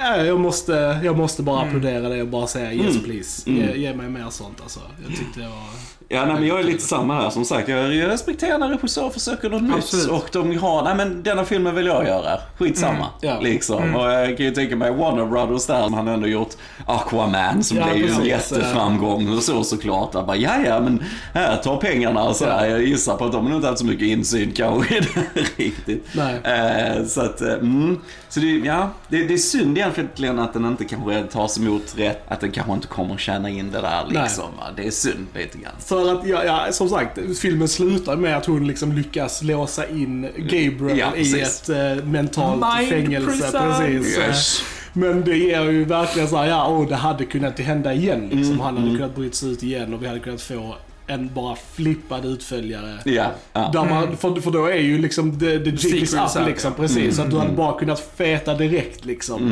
Ja, 0.00 0.16
jag, 0.24 0.40
måste, 0.40 1.00
jag 1.04 1.16
måste 1.18 1.42
bara 1.42 1.56
Mm. 1.62 1.68
applådera 1.68 2.08
det 2.08 2.22
och 2.22 2.28
bara 2.28 2.46
säga 2.46 2.72
yes 2.72 2.90
Mm. 2.96 3.04
please. 3.04 3.50
Mm. 3.50 3.62
Ge, 3.62 3.76
ge 3.76 3.94
mig 3.94 4.08
mer 4.08 4.26
sånt 4.30 4.58
alltså. 4.62 4.80
Jag 5.08 5.18
tyckte 5.18 5.40
det 5.40 5.46
var... 5.46 5.90
Ja, 6.12 6.24
nej, 6.24 6.34
men 6.34 6.46
jag 6.46 6.60
är 6.60 6.64
lite 6.64 6.82
samma 6.84 7.14
här. 7.14 7.30
Som 7.30 7.44
sagt, 7.44 7.68
jag 7.68 7.94
jag 7.94 8.10
respekterar 8.10 8.58
när 8.58 8.68
regissörer 8.68 9.10
försöker 9.10 9.50
något 9.50 9.62
nytt. 9.62 10.10
Och 10.10 10.28
de 10.32 10.58
har, 10.58 10.82
nej 10.84 10.94
men 10.94 11.22
denna 11.22 11.44
filmen 11.44 11.74
vill 11.74 11.86
jag 11.86 12.06
göra. 12.06 12.38
Skitsamma. 12.58 12.92
Mm, 12.98 13.06
ja. 13.20 13.40
Liksom. 13.40 13.94
Och 13.96 14.10
jag 14.10 14.36
kan 14.36 14.46
ju 14.46 14.50
tänka 14.52 14.76
mig 14.76 14.90
Warner 14.90 15.26
Brothers 15.26 15.66
där, 15.66 15.80
han 15.80 15.94
har 15.94 16.06
ändå 16.14 16.26
gjort 16.26 16.54
Aquaman 16.86 17.64
som 17.64 17.76
Ja, 17.76 17.84
blev 17.84 17.96
ju 17.96 18.10
en 18.12 18.24
jätteframgång 18.24 19.36
och 19.36 19.42
så 19.42 19.64
såklart. 19.64 20.14
Att 20.14 20.26
bara, 20.26 20.36
ja 20.36 20.52
ja 20.66 20.80
men 20.80 21.04
här, 21.34 21.56
ta 21.56 21.76
pengarna 21.76 22.22
och 22.22 22.36
sådär. 22.36 22.66
Jag 22.66 22.82
gissar 22.82 23.16
på 23.16 23.24
att 23.24 23.32
de 23.32 23.46
har 23.46 23.56
inte 23.56 23.68
haft 23.68 23.78
så 23.78 23.86
mycket 23.86 24.06
insyn 24.08 24.52
kanske 24.52 24.94
i 24.96 25.00
riktigt. 25.56 26.06
Nej. 26.12 26.40
Eh, 26.44 27.04
så 27.06 27.20
att, 27.20 27.40
eh, 27.40 27.52
mm. 27.52 27.98
Så 28.28 28.40
det, 28.40 28.46
ja, 28.46 28.90
det, 29.08 29.24
det 29.24 29.34
är 29.34 29.38
synd 29.38 29.69
egentligen 29.76 30.38
att 30.38 30.52
den 30.52 30.64
inte 30.64 30.84
kanske 30.84 31.22
tas 31.22 31.58
emot 31.58 31.94
rätt. 31.96 32.22
Att 32.28 32.40
den 32.40 32.50
kanske 32.50 32.72
inte 32.72 32.86
kommer 32.86 33.16
tjäna 33.16 33.48
in 33.50 33.70
det 33.70 33.80
där 33.80 34.04
Nej. 34.10 34.22
liksom. 34.22 34.44
va. 34.56 34.64
Det 34.76 34.86
är 34.86 34.90
synd 34.90 35.26
lite 35.34 35.58
grann. 35.58 35.72
För 35.78 36.12
att, 36.12 36.26
ja, 36.26 36.44
ja, 36.44 36.72
som 36.72 36.88
sagt, 36.88 37.18
filmen 37.40 37.68
slutar 37.68 38.16
med 38.16 38.36
att 38.36 38.46
hon 38.46 38.66
liksom 38.66 38.92
lyckas 38.92 39.42
låsa 39.42 39.88
in 39.88 40.28
Gabriel 40.36 40.98
Ja, 40.98 41.16
i 41.16 41.40
ett 41.40 41.68
eh, 41.68 42.04
mentalt 42.04 42.64
Mind 42.76 42.88
fängelse. 42.90 43.30
prison. 43.30 43.74
Precis. 43.78 44.18
Yes. 44.18 44.62
Men 44.92 45.24
det 45.24 45.36
ger 45.36 45.64
ju 45.64 45.84
verkligen 45.84 46.28
såhär, 46.28 46.46
ja, 46.48 46.68
åh, 46.68 46.88
det 46.88 46.96
hade 46.96 47.24
kunnat 47.24 47.58
hända 47.58 47.94
igen. 47.94 48.20
Liksom. 48.20 48.52
Mm, 48.52 48.60
Han 48.60 48.76
hade 48.76 48.86
mm. 48.86 48.96
kunnat 48.98 49.14
bryta 49.16 49.34
sig 49.36 49.52
ut 49.52 49.62
igen 49.62 49.94
och 49.94 50.02
vi 50.02 50.06
hade 50.06 50.20
kunnat 50.20 50.42
få 50.42 50.76
en 51.10 51.30
bara 51.34 51.56
flippad 51.74 52.24
utföljare. 52.24 52.98
Ja, 53.04 53.26
ja. 53.52 53.70
Där 53.72 53.84
man, 53.84 54.16
för, 54.16 54.40
för 54.40 54.50
då 54.50 54.66
är 54.66 54.74
ju 54.76 54.98
liksom 54.98 55.38
the, 55.40 55.58
the 55.58 55.70
jig 55.70 56.02
is 56.02 56.14
up 56.14 56.46
liksom, 56.46 56.72
precis. 56.74 57.16
Så 57.16 57.22
att 57.22 57.30
du 57.30 57.36
Mm. 57.36 57.46
hade 57.46 57.56
bara 57.56 57.78
kunnat 57.78 58.00
feta 58.16 58.54
direkt 58.54 59.04
liksom. 59.04 59.42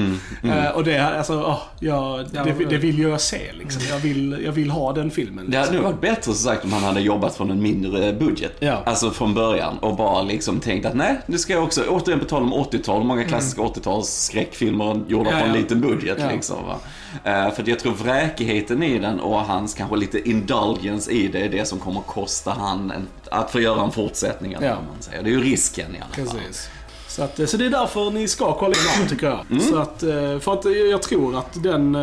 Mm, 0.42 0.58
Eh, 0.58 0.70
och 0.70 0.84
det, 0.84 0.98
alltså, 0.98 1.34
åh, 1.46 1.58
ja, 1.80 2.24
det, 2.32 2.64
det 2.70 2.76
vill 2.76 2.98
jag 2.98 3.20
se 3.20 3.40
liksom. 3.58 3.82
Jag 3.90 3.98
vill, 3.98 4.38
jag 4.44 4.52
vill 4.52 4.70
ha 4.70 4.92
den 4.92 5.10
filmen. 5.10 5.50
Det 5.50 5.56
hade 5.56 5.70
Liksom. 5.70 5.76
nog 5.76 5.84
varit 5.84 6.00
bättre 6.00 6.22
som 6.22 6.34
sagt 6.34 6.64
om 6.64 6.72
han 6.72 6.82
hade 6.82 7.00
jobbat 7.00 7.36
från 7.36 7.50
en 7.50 7.62
mindre 7.62 8.12
budget. 8.12 8.52
Ja. 8.60 8.82
Alltså 8.86 9.10
från 9.10 9.34
början 9.34 9.78
och 9.78 9.96
bara 9.96 10.22
liksom 10.22 10.60
tänkt 10.60 10.86
att 10.86 10.94
nej, 10.94 11.18
nu 11.26 11.38
ska 11.38 11.52
jag 11.52 11.64
också, 11.64 11.82
återigen 11.88 12.20
på 12.20 12.24
tal 12.26 12.42
om 12.42 12.54
80-tal, 12.54 13.04
många 13.04 13.24
klassiska 13.24 13.62
80-tals 13.62 14.08
skräckfilmer 14.08 15.00
gjorda 15.08 15.30
Ja, 15.30 15.38
på 15.40 15.46
en 15.46 15.52
liten 15.52 15.80
budget 15.80 16.16
Ja. 16.20 16.30
liksom. 16.32 16.56
Va? 16.66 16.76
Eh, 17.24 17.50
för 17.54 17.68
jag 17.68 17.78
tror 17.78 17.92
vräkigheten 17.92 18.82
i 18.82 18.98
den 18.98 19.20
och 19.20 19.40
hans 19.40 19.74
kanske 19.74 19.96
lite 19.96 20.28
indulgence 20.30 21.10
i 21.10 21.28
det 21.28 21.47
är 21.48 21.52
det 21.52 21.64
som 21.64 21.78
kommer 21.78 22.00
kosta 22.00 22.50
han 22.50 22.90
en, 22.90 23.08
att 23.30 23.50
få 23.50 23.60
göra 23.60 23.82
en 23.84 23.92
fortsättning. 23.92 24.52
eller 24.52 24.66
Ja. 24.66 24.74
Man 24.74 25.02
säger. 25.02 25.22
Det 25.22 25.30
är 25.30 25.32
ju 25.32 25.40
risken 25.40 25.94
i 25.96 26.00
alla 26.00 26.26
fall. 26.26 26.38
Precis. 26.40 26.70
Så, 27.08 27.22
att, 27.22 27.40
eh, 27.40 27.46
så 27.46 27.56
det 27.56 27.66
är 27.66 27.70
därför 27.70 28.10
ni 28.10 28.28
ska 28.28 28.52
kolla 28.54 28.74
in 28.74 29.00
den 29.00 29.08
tycker 29.08 29.26
jag. 29.26 29.40
Mm. 29.50 29.60
Så 29.62 29.76
att, 29.78 30.02
eh, 30.02 30.38
för 30.38 30.52
att 30.52 30.64
eh, 30.66 30.72
jag 30.72 31.02
tror 31.02 31.38
att 31.38 31.62
den, 31.62 31.94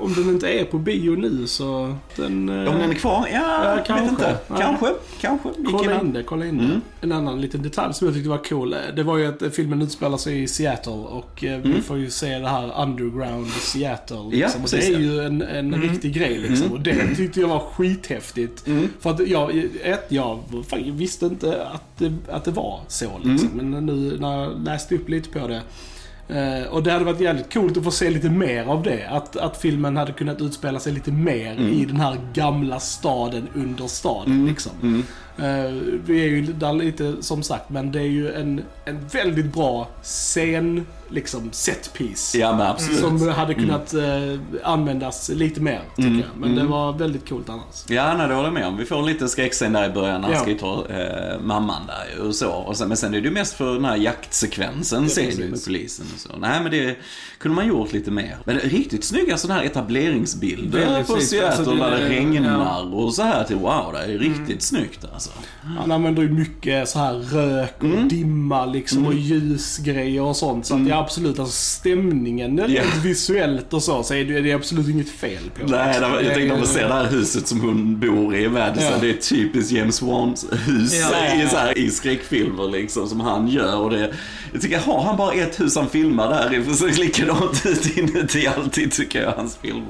om 0.00 0.14
den 0.16 0.28
inte 0.28 0.48
är 0.48 0.64
på 0.64 0.78
bio 0.78 1.10
nu 1.16 1.46
så 1.46 1.94
den... 2.16 2.48
Om 2.48 2.78
den 2.78 2.90
är 2.90 2.94
kvar? 2.94 3.28
Ja, 3.32 3.64
Ja, 3.64 3.74
vet 3.74 3.86
kanske. 3.86 4.08
inte. 4.08 4.36
Ja. 4.48 4.56
Kanske, 4.58 4.86
kanske. 5.20 5.48
Kolla 5.70 6.00
in 6.00 6.12
det, 6.12 6.22
kolla 6.22 6.44
in 6.46 6.58
Mm. 6.60 6.70
det. 6.70 6.80
En 7.06 7.12
annan 7.12 7.40
liten 7.40 7.62
detalj 7.62 7.94
som 7.94 8.06
jag 8.06 8.14
tyckte 8.14 8.30
var 8.30 8.38
cool. 8.44 8.76
Det 8.96 9.02
var 9.02 9.16
ju 9.18 9.26
att 9.26 9.54
filmen 9.54 9.82
utspelar 9.82 10.16
sig 10.16 10.42
i 10.42 10.48
Seattle 10.48 10.92
och 10.92 11.30
vi 11.40 11.48
Mm. 11.48 11.82
får 11.82 11.98
ju 11.98 12.10
se 12.10 12.38
det 12.38 12.48
här 12.48 12.82
underground 12.82 13.46
Seattle. 13.50 14.16
Ja, 14.16 14.22
Liksom. 14.30 14.62
det 14.62 14.70
precis, 14.70 14.88
är 14.88 14.92
ja. 14.92 14.98
ju 14.98 15.20
en, 15.24 15.42
en 15.42 15.74
Mm. 15.74 15.80
riktig 15.82 16.14
grej 16.14 16.38
liksom. 16.38 16.66
Mm. 16.66 16.72
Och 16.72 16.80
det 16.80 17.14
tyckte 17.16 17.40
jag 17.40 17.48
var 17.48 17.58
skithäftigt. 17.74 18.66
Mm. 18.66 18.88
För 19.00 19.10
att 19.10 19.28
jag, 19.28 19.64
ett, 19.82 20.06
jag 20.08 20.38
visste 20.92 21.26
inte 21.26 21.66
att 21.66 21.82
det, 21.98 22.12
att 22.30 22.44
det 22.44 22.50
var 22.50 22.80
så 22.88 23.10
liksom. 23.24 23.48
Mm. 23.60 23.70
Men 23.70 23.86
nu 23.86 23.92
när 23.96 24.42
jag 24.42 24.64
läste 24.64 24.94
upp 24.94 25.08
lite 25.08 25.38
på 25.40 25.48
det. 25.48 25.62
Eh, 26.28 26.66
och 26.72 26.82
det 26.82 26.92
hade 26.92 27.04
varit 27.04 27.20
jävligt 27.20 27.52
coolt 27.54 27.76
att 27.76 27.84
få 27.84 27.90
se 27.90 28.10
lite 28.10 28.30
mer 28.30 28.64
av 28.64 28.82
det. 28.82 29.06
Att, 29.10 29.36
att 29.36 29.56
filmen 29.56 29.96
hade 29.96 30.12
kunnat 30.12 30.40
utspela 30.40 30.80
sig 30.80 30.92
lite 30.92 31.12
mer 31.12 31.52
Mm. 31.52 31.72
i 31.72 31.84
den 31.84 31.96
här 32.00 32.16
gamla 32.34 32.80
staden 32.80 33.48
under 33.54 33.86
staden 33.86 34.32
Mm. 34.32 34.46
liksom. 34.46 34.72
Mm. 34.82 35.02
Eh, 35.38 35.72
vi 36.06 36.20
är 36.24 36.28
ju 36.28 36.42
där 36.42 36.72
lite 36.72 37.14
som 37.22 37.42
sagt, 37.42 37.70
men 37.70 37.92
det 37.92 37.98
är 38.00 38.02
ju 38.06 38.32
en, 38.32 38.62
en 38.84 39.06
väldigt 39.12 39.52
bra 39.54 39.88
scen, 40.02 40.86
liksom 41.08 41.48
setpiece. 41.52 42.34
Ja, 42.34 42.56
men 42.56 42.66
absolut. 42.66 42.98
Som 43.00 43.28
hade 43.28 43.54
kunnat 43.54 43.94
eh, 43.94 44.02
användas 44.62 45.28
lite 45.28 45.60
mer, 45.60 45.80
tycker 45.96 46.08
Mm, 46.08 46.20
jag. 46.20 46.28
Men 46.40 46.50
mm. 46.52 46.64
det 46.64 46.70
var 46.70 46.92
väldigt 46.92 47.28
coolt 47.28 47.48
annars. 47.48 47.84
Ja, 47.88 48.14
nej, 48.16 48.28
det 48.28 48.34
håller 48.34 48.46
jag 48.48 48.54
med 48.54 48.66
om. 48.66 48.76
Vi 48.76 48.84
får 48.84 48.98
en 48.98 49.06
liten 49.06 49.28
skräckscen 49.28 49.72
där 49.72 49.90
i 49.90 49.92
början 49.92 50.20
när 50.20 50.28
han 50.28 50.36
Ja. 50.36 50.42
ska 50.42 50.54
ta 50.66 50.86
eh, 50.94 51.40
mamman 51.40 51.82
där 51.86 52.26
och 52.26 52.34
så. 52.34 52.50
Och 52.50 52.76
sen, 52.76 52.88
men 52.88 52.96
sen 52.96 53.14
är 53.14 53.20
det 53.20 53.28
ju 53.28 53.34
mest 53.34 53.54
för 53.54 53.74
den 53.74 53.84
här 53.84 53.96
jaktsekvensen 53.96 55.02
Ja, 55.02 55.08
ser 55.08 55.22
vi 55.22 55.26
precis. 55.28 55.50
med 55.50 55.64
polisen 55.64 56.06
och 56.14 56.20
så. 56.20 56.28
Nej, 56.38 56.60
men 56.62 56.70
det 56.72 56.96
kunde 57.38 57.54
man 57.54 57.66
gjort 57.68 57.92
lite 57.92 58.10
mer. 58.10 58.36
Men 58.44 58.58
riktigt 58.58 59.04
snygga 59.04 59.36
sådana 59.36 59.60
här 59.60 59.66
etableringsbilder 59.66 61.02
på 61.04 61.12
snyggt. 61.12 61.26
Seattle 61.28 61.48
Alltså, 61.56 61.74
där 61.74 61.90
det 61.90 62.08
regnar 62.08 62.60
ja. 62.64 62.78
och 62.80 63.14
så 63.14 63.22
här. 63.22 63.44
Till, 63.44 63.56
wow, 63.56 63.92
det 63.92 63.98
är 63.98 64.18
riktigt 64.18 64.62
snyggt 64.62 65.04
alltså. 65.14 65.25
Han 65.78 65.92
använder 65.92 66.22
ju 66.22 66.28
mycket 66.30 66.88
så 66.88 66.98
här 66.98 67.12
rök 67.14 67.74
och 67.78 67.84
Mm. 67.84 68.08
dimma 68.08 68.66
liksom 68.66 69.06
och 69.06 69.14
ljusgrejer 69.14 70.22
och 70.22 70.36
sånt. 70.36 70.66
Så 70.66 70.74
att 70.74 70.84
det 70.86 70.90
är 70.92 70.96
absolut, 71.00 71.38
alltså 71.38 71.54
stämningen 71.54 72.60
rent 72.60 72.94
visuellt 73.04 73.72
och 73.72 73.82
så, 73.82 74.02
så 74.02 74.14
är 74.14 74.24
det, 74.24 74.40
det 74.40 74.50
är 74.50 74.54
absolut 74.54 74.88
inget 74.88 75.08
fel 75.10 75.42
på. 75.60 75.66
Nej, 75.70 76.00
det 76.00 76.08
var- 76.08 76.20
jag 76.20 76.24
tänkte 76.34 76.42
om 76.42 76.48
man 76.48 76.60
Det- 76.60 76.66
ser 76.66 76.88
det 76.88 76.94
här 76.94 77.04
huset 77.10 77.48
som 77.48 77.60
hon 77.60 78.00
bor 78.00 78.36
i 78.36 78.48
Madison. 78.48 78.90
Ja. 78.92 78.98
Det 79.00 79.08
är 79.10 79.14
typiskt 79.16 79.72
James 79.72 80.02
Wans 80.02 80.46
hus 80.66 80.94
Ja. 81.12 81.34
i, 81.42 81.48
så 81.48 81.56
här, 81.56 81.78
i 81.78 81.90
skräckfilmer 81.90 82.68
liksom 82.68 83.08
som 83.08 83.20
han 83.20 83.48
gör. 83.48 83.76
Och 83.80 83.90
det, 83.90 84.12
jag 84.52 84.62
tycker, 84.62 84.78
har 84.78 85.02
han 85.02 85.16
bara 85.16 85.32
ett 85.32 85.60
hus 85.60 85.76
han 85.76 85.88
filmar 85.88 86.28
där 86.28 86.54
i? 86.54 86.62
För 86.64 86.72
så 86.72 86.86
likadant 86.86 87.66
ut 87.66 87.96
inuti 87.98 88.46
alltid 88.46 88.92
tycker 88.92 89.22
jag, 89.22 89.32
hans 89.32 89.56
filmer. 89.62 89.82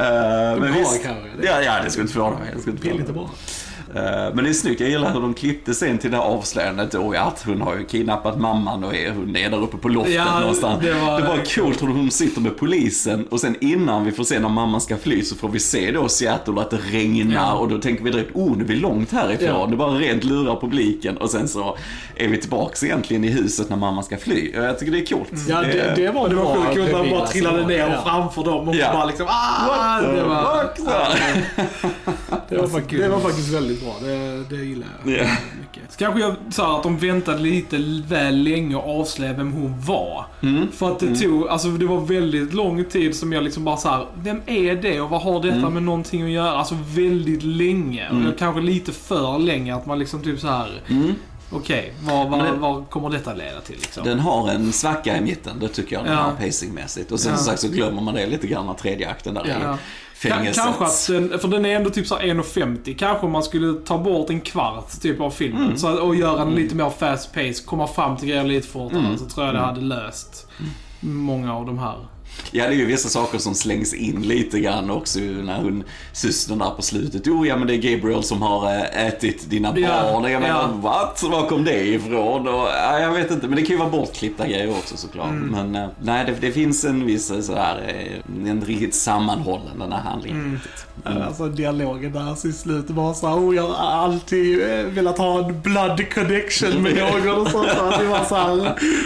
Uh, 0.00 0.60
men 0.60 0.72
har 0.72 0.78
visst, 0.78 1.02
det. 1.40 1.46
ja, 1.46 1.62
ja, 1.62 1.82
det 1.84 1.90
skulle 1.90 2.02
inte 2.02 2.12
förvåna 2.14 2.38
mig. 2.38 2.50
Det 2.54 2.60
skulle 2.60 2.76
inte 2.76 2.88
Det 2.88 2.90
förvåna 2.90 3.00
lite 3.00 3.12
mig. 3.12 3.22
bra. 3.22 3.30
Eh, 3.94 4.34
Men 4.34 4.44
det 4.44 4.50
är 4.50 4.54
snyggt, 4.54 4.80
jag 4.80 4.90
gillar 4.90 5.12
hur 5.12 5.20
de 5.20 5.34
klippte 5.34 5.74
sen 5.74 5.98
till 5.98 6.10
det 6.10 6.16
här 6.16 6.24
avslöjandet 6.24 6.94
och 6.94 7.14
att 7.16 7.42
hon 7.46 7.60
har 7.60 7.76
ju 7.76 7.84
kidnappat 7.84 8.40
mamman 8.40 8.84
och 8.84 8.94
är, 8.94 9.10
hon 9.10 9.36
är 9.36 9.50
där 9.50 9.62
uppe 9.62 9.76
på 9.76 9.88
loftet 9.88 10.14
Ja, 10.14 10.40
någonstans. 10.40 10.84
det 10.84 10.92
var- 10.94 11.20
det 11.20 11.26
var 11.28 11.54
coolt 11.54 11.82
hur 11.82 11.86
hon 11.88 12.10
sitter 12.10 12.40
med 12.40 12.56
polisen 12.58 13.26
och 13.30 13.40
sen 13.40 13.56
innan 13.60 14.04
vi 14.04 14.12
får 14.12 14.24
se 14.24 14.38
när 14.38 14.48
mamman 14.48 14.80
ska 14.80 14.96
fly 14.96 15.22
så 15.22 15.36
får 15.36 15.48
vi 15.48 15.60
se 15.60 15.90
då 15.92 16.08
Seattle 16.08 16.60
att 16.60 16.70
det 16.70 16.78
regnar 16.90 17.34
Ja. 17.34 17.52
och 17.52 17.68
då 17.68 17.78
tänker 17.78 18.04
vi 18.04 18.10
direkt, 18.10 18.30
oh 18.34 18.56
nu 18.56 18.64
är 18.64 18.68
vi 18.68 18.76
långt 18.76 19.12
härifrån. 19.12 19.46
Ja. 19.60 19.66
Det 19.70 19.76
bara 19.76 19.90
rent 19.98 20.24
lurar 20.24 20.56
publiken 20.60 21.16
och 21.16 21.30
sen 21.30 21.48
så 21.48 21.76
är 22.16 22.28
vi 22.28 22.40
tillbaks 22.40 22.82
egentligen 22.84 23.24
i 23.24 23.28
huset 23.28 23.68
när 23.70 23.76
mamman 23.76 24.04
ska 24.04 24.16
fly. 24.16 24.52
Och 24.58 24.64
jag 24.64 24.78
tycker 24.78 24.92
det 24.92 24.98
är 24.98 25.06
coolt. 25.06 25.32
Ja, 25.48 25.60
det, 25.62 25.92
det 25.96 26.10
var 26.10 26.22
Och 26.22 26.28
det 26.28 26.34
var 26.34 26.54
sjukt 26.54 26.74
coolt 26.76 26.92
när 26.92 27.10
bara 27.10 27.26
trillade 27.26 27.66
ner 27.66 27.78
Ja. 27.78 28.02
framför 28.04 28.44
dem 28.44 28.68
och 28.68 28.74
Ja. 28.76 28.92
bara 28.92 29.04
liksom 29.04 29.26
ah! 29.28 30.00
Det 30.00 30.22
var. 30.22 30.70
Det 32.48 32.56
var, 32.56 32.98
det 32.98 33.08
var 33.08 33.20
faktiskt 33.20 33.48
väldigt 33.54 33.79
bra. 33.80 33.96
Det, 34.08 34.44
det 34.56 34.64
gillar 34.64 34.86
jag 35.04 35.12
Ja. 35.18 35.24
mycket. 35.60 35.92
Så 35.92 35.98
kanske 35.98 36.20
jag 36.20 36.34
sa 36.50 36.76
att 36.76 36.82
de 36.82 36.98
väntade 36.98 37.38
lite 37.38 37.76
väl 38.08 38.36
länge 38.42 38.74
och 38.76 39.00
avslöja 39.00 39.32
vem 39.32 39.52
hon 39.52 39.80
var. 39.80 40.24
Mm. 40.42 40.72
För 40.72 40.92
att 40.92 40.98
det 40.98 41.16
tog, 41.16 41.48
alltså 41.48 41.68
det 41.68 41.86
var 41.86 42.00
väldigt 42.00 42.54
lång 42.54 42.84
tid 42.84 43.16
som 43.16 43.32
jag 43.32 43.44
liksom 43.44 43.64
bara 43.64 43.76
så 43.76 43.88
här, 43.88 44.06
vem 44.22 44.40
är 44.46 44.74
det 44.74 45.00
och 45.00 45.10
vad 45.10 45.22
har 45.22 45.42
detta 45.42 45.56
Mm. 45.56 45.74
med 45.74 45.82
någonting 45.82 46.22
att 46.22 46.30
göra? 46.30 46.50
Alltså 46.50 46.76
väldigt 46.94 47.42
länge. 47.42 48.06
Mm. 48.06 48.26
Och 48.26 48.38
kanske 48.38 48.60
lite 48.60 48.92
för 48.92 49.38
länge 49.38 49.74
att 49.74 49.86
man 49.86 49.98
liksom 49.98 50.22
typ 50.22 50.40
så 50.40 50.48
här, 50.48 50.80
Mm. 50.88 51.14
okej, 51.52 51.92
vad, 52.02 52.58
vad, 52.58 52.90
kommer 52.90 53.10
detta 53.10 53.34
leda 53.34 53.60
till 53.60 53.76
liksom? 53.76 54.04
Den 54.04 54.18
har 54.20 54.48
en 54.50 54.72
svacka 54.72 55.18
i 55.18 55.20
mitten, 55.20 55.58
det 55.60 55.68
tycker 55.68 55.96
jag, 55.96 56.04
den 56.04 56.12
Ja. 56.12 56.22
här 56.38 56.46
pacingmässigt. 56.46 57.12
Och 57.12 57.20
sen 57.20 57.30
Ja. 57.32 57.36
som 57.36 57.46
sagt 57.46 57.60
så 57.60 57.68
glömmer 57.68 58.02
man 58.02 58.14
det 58.14 58.26
lite 58.26 58.46
grann 58.46 58.66
när 58.66 58.74
tredje 58.74 59.08
akten 59.08 59.34
där 59.34 59.56
Ja. 59.62 59.78
Fängelset. 60.22 60.64
Kanske 60.64 60.84
att 60.84 61.06
den, 61.30 61.38
för 61.38 61.48
den 61.48 61.64
är 61.66 61.76
ändå 61.76 61.90
typ 61.90 62.06
så 62.06 62.16
här 62.16 62.22
1,50. 62.24 62.96
Kanske 62.98 63.26
man 63.26 63.42
skulle 63.42 63.72
ta 63.80 63.98
bort 63.98 64.30
en 64.30 64.40
kvart 64.40 65.00
typ 65.02 65.20
av 65.20 65.30
filmen. 65.30 65.64
Mm. 65.64 65.76
Så, 65.76 65.88
att- 65.88 65.98
och 65.98 66.16
göra 66.16 66.44
den 66.44 66.54
lite 66.54 66.74
mer 66.74 66.90
fast 66.90 67.32
pace, 67.34 67.62
komma 67.66 67.86
fram 67.86 68.16
till 68.16 68.28
grejer 68.28 68.44
lite 68.44 68.68
fortare. 68.68 69.00
Mm. 69.00 69.18
Så 69.18 69.24
tror 69.26 69.46
jag 69.46 69.54
det 69.54 69.60
hade 69.60 69.80
löst 69.80 70.46
många 71.00 71.54
av 71.56 71.66
de 71.66 71.78
här. 71.78 71.96
Ja, 72.52 72.66
det 72.66 72.74
är 72.74 72.76
ju 72.76 72.84
vissa 72.86 73.08
saker 73.08 73.38
som 73.38 73.54
slängs 73.54 73.94
in 73.94 74.22
lite 74.22 74.60
grann 74.60 74.90
också 74.90 75.18
när 75.20 75.56
hon, 75.62 75.84
systern 76.12 76.58
där 76.58 76.70
på 76.70 76.82
slutet. 76.82 77.22
Jo, 77.26 77.46
ja 77.46 77.56
men 77.56 77.66
det 77.66 77.74
är 77.74 77.94
Gabriel 77.94 78.22
som 78.22 78.42
har 78.42 78.66
äh, 78.66 79.06
ätit 79.06 79.50
dina 79.50 79.78
Ja, 79.78 80.02
barn. 80.02 80.24
Och 80.24 80.30
jag 80.30 80.42
menar, 80.42 80.60
ja. 80.62 80.80
what? 80.82 81.22
Var 81.22 81.48
kom 81.48 81.64
det 81.64 81.86
ifrån? 81.86 82.48
Och, 82.48 82.54
ja, 82.54 82.98
jag 82.98 83.12
vet 83.12 83.30
inte, 83.30 83.48
men 83.48 83.56
det 83.56 83.62
kan 83.62 83.70
ju 83.70 83.78
vara 83.78 83.90
bortklippta 83.90 84.46
grejer 84.48 84.70
också 84.70 84.96
såklart. 84.96 85.30
Mm. 85.30 85.48
Men 85.70 85.82
äh, 85.82 85.90
nej, 86.02 86.24
det, 86.26 86.46
det 86.46 86.52
finns 86.52 86.84
en 86.84 87.06
viss 87.06 87.30
eh, 87.30 87.40
sådär, 87.40 87.94
en 88.46 88.60
riktigt 88.60 88.94
sammanhållen 88.94 89.78
den 89.78 89.92
här 89.92 90.00
handlingen. 90.02 90.40
Mm. 90.40 90.60
Mm. 91.06 91.22
Alltså 91.22 91.48
dialogen 91.48 92.12
där 92.12 92.46
i 92.48 92.52
slutet 92.52 92.90
var 92.90 93.14
så 93.14 93.28
här, 93.28 93.36
oh, 93.36 93.56
jag 93.56 93.68
har 93.68 94.02
alltid 94.02 94.62
eh, 94.62 94.84
velat 94.84 95.18
ha 95.18 95.44
en 95.44 95.60
blood 95.60 96.14
connection 96.14 96.82
med 96.82 96.96
någon 97.24 97.40
och 97.40 97.48
sånt. 97.48 97.68
Så 97.68 98.02
det 98.02 98.08
var 98.08 98.24
så 98.24 98.34
här, 98.34 98.52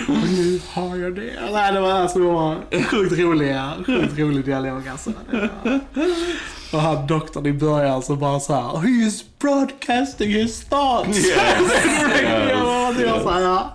och 0.08 0.28
nu 0.30 0.60
har 0.72 0.96
jag 0.96 1.14
det. 1.14 1.32
Nej, 1.52 1.72
det 1.72 1.80
var, 1.80 1.90
alltså, 1.90 2.18
det 2.18 2.24
var 2.24 2.56
sjukt 2.82 3.18
roliga, 3.18 3.72
sjukt 3.86 4.18
rolig 4.18 4.44
dialog 4.44 4.88
alltså. 4.88 5.10
Och 6.72 6.80
han 6.80 7.06
doktorn 7.06 7.46
i 7.46 7.52
början 7.52 8.02
så 8.02 8.16
bara 8.16 8.40
så 8.40 8.54
här, 8.54 8.78
he 8.78 9.06
is 9.06 9.24
broadcasting 9.38 10.30
his 10.30 10.64
thoughts. 10.64 11.18
Yes. 11.18 11.36
Ja, 12.98 13.06
det 13.06 13.12
var 13.12 13.20
så 13.20 13.30
här, 13.30 13.40
ja. 13.40 13.72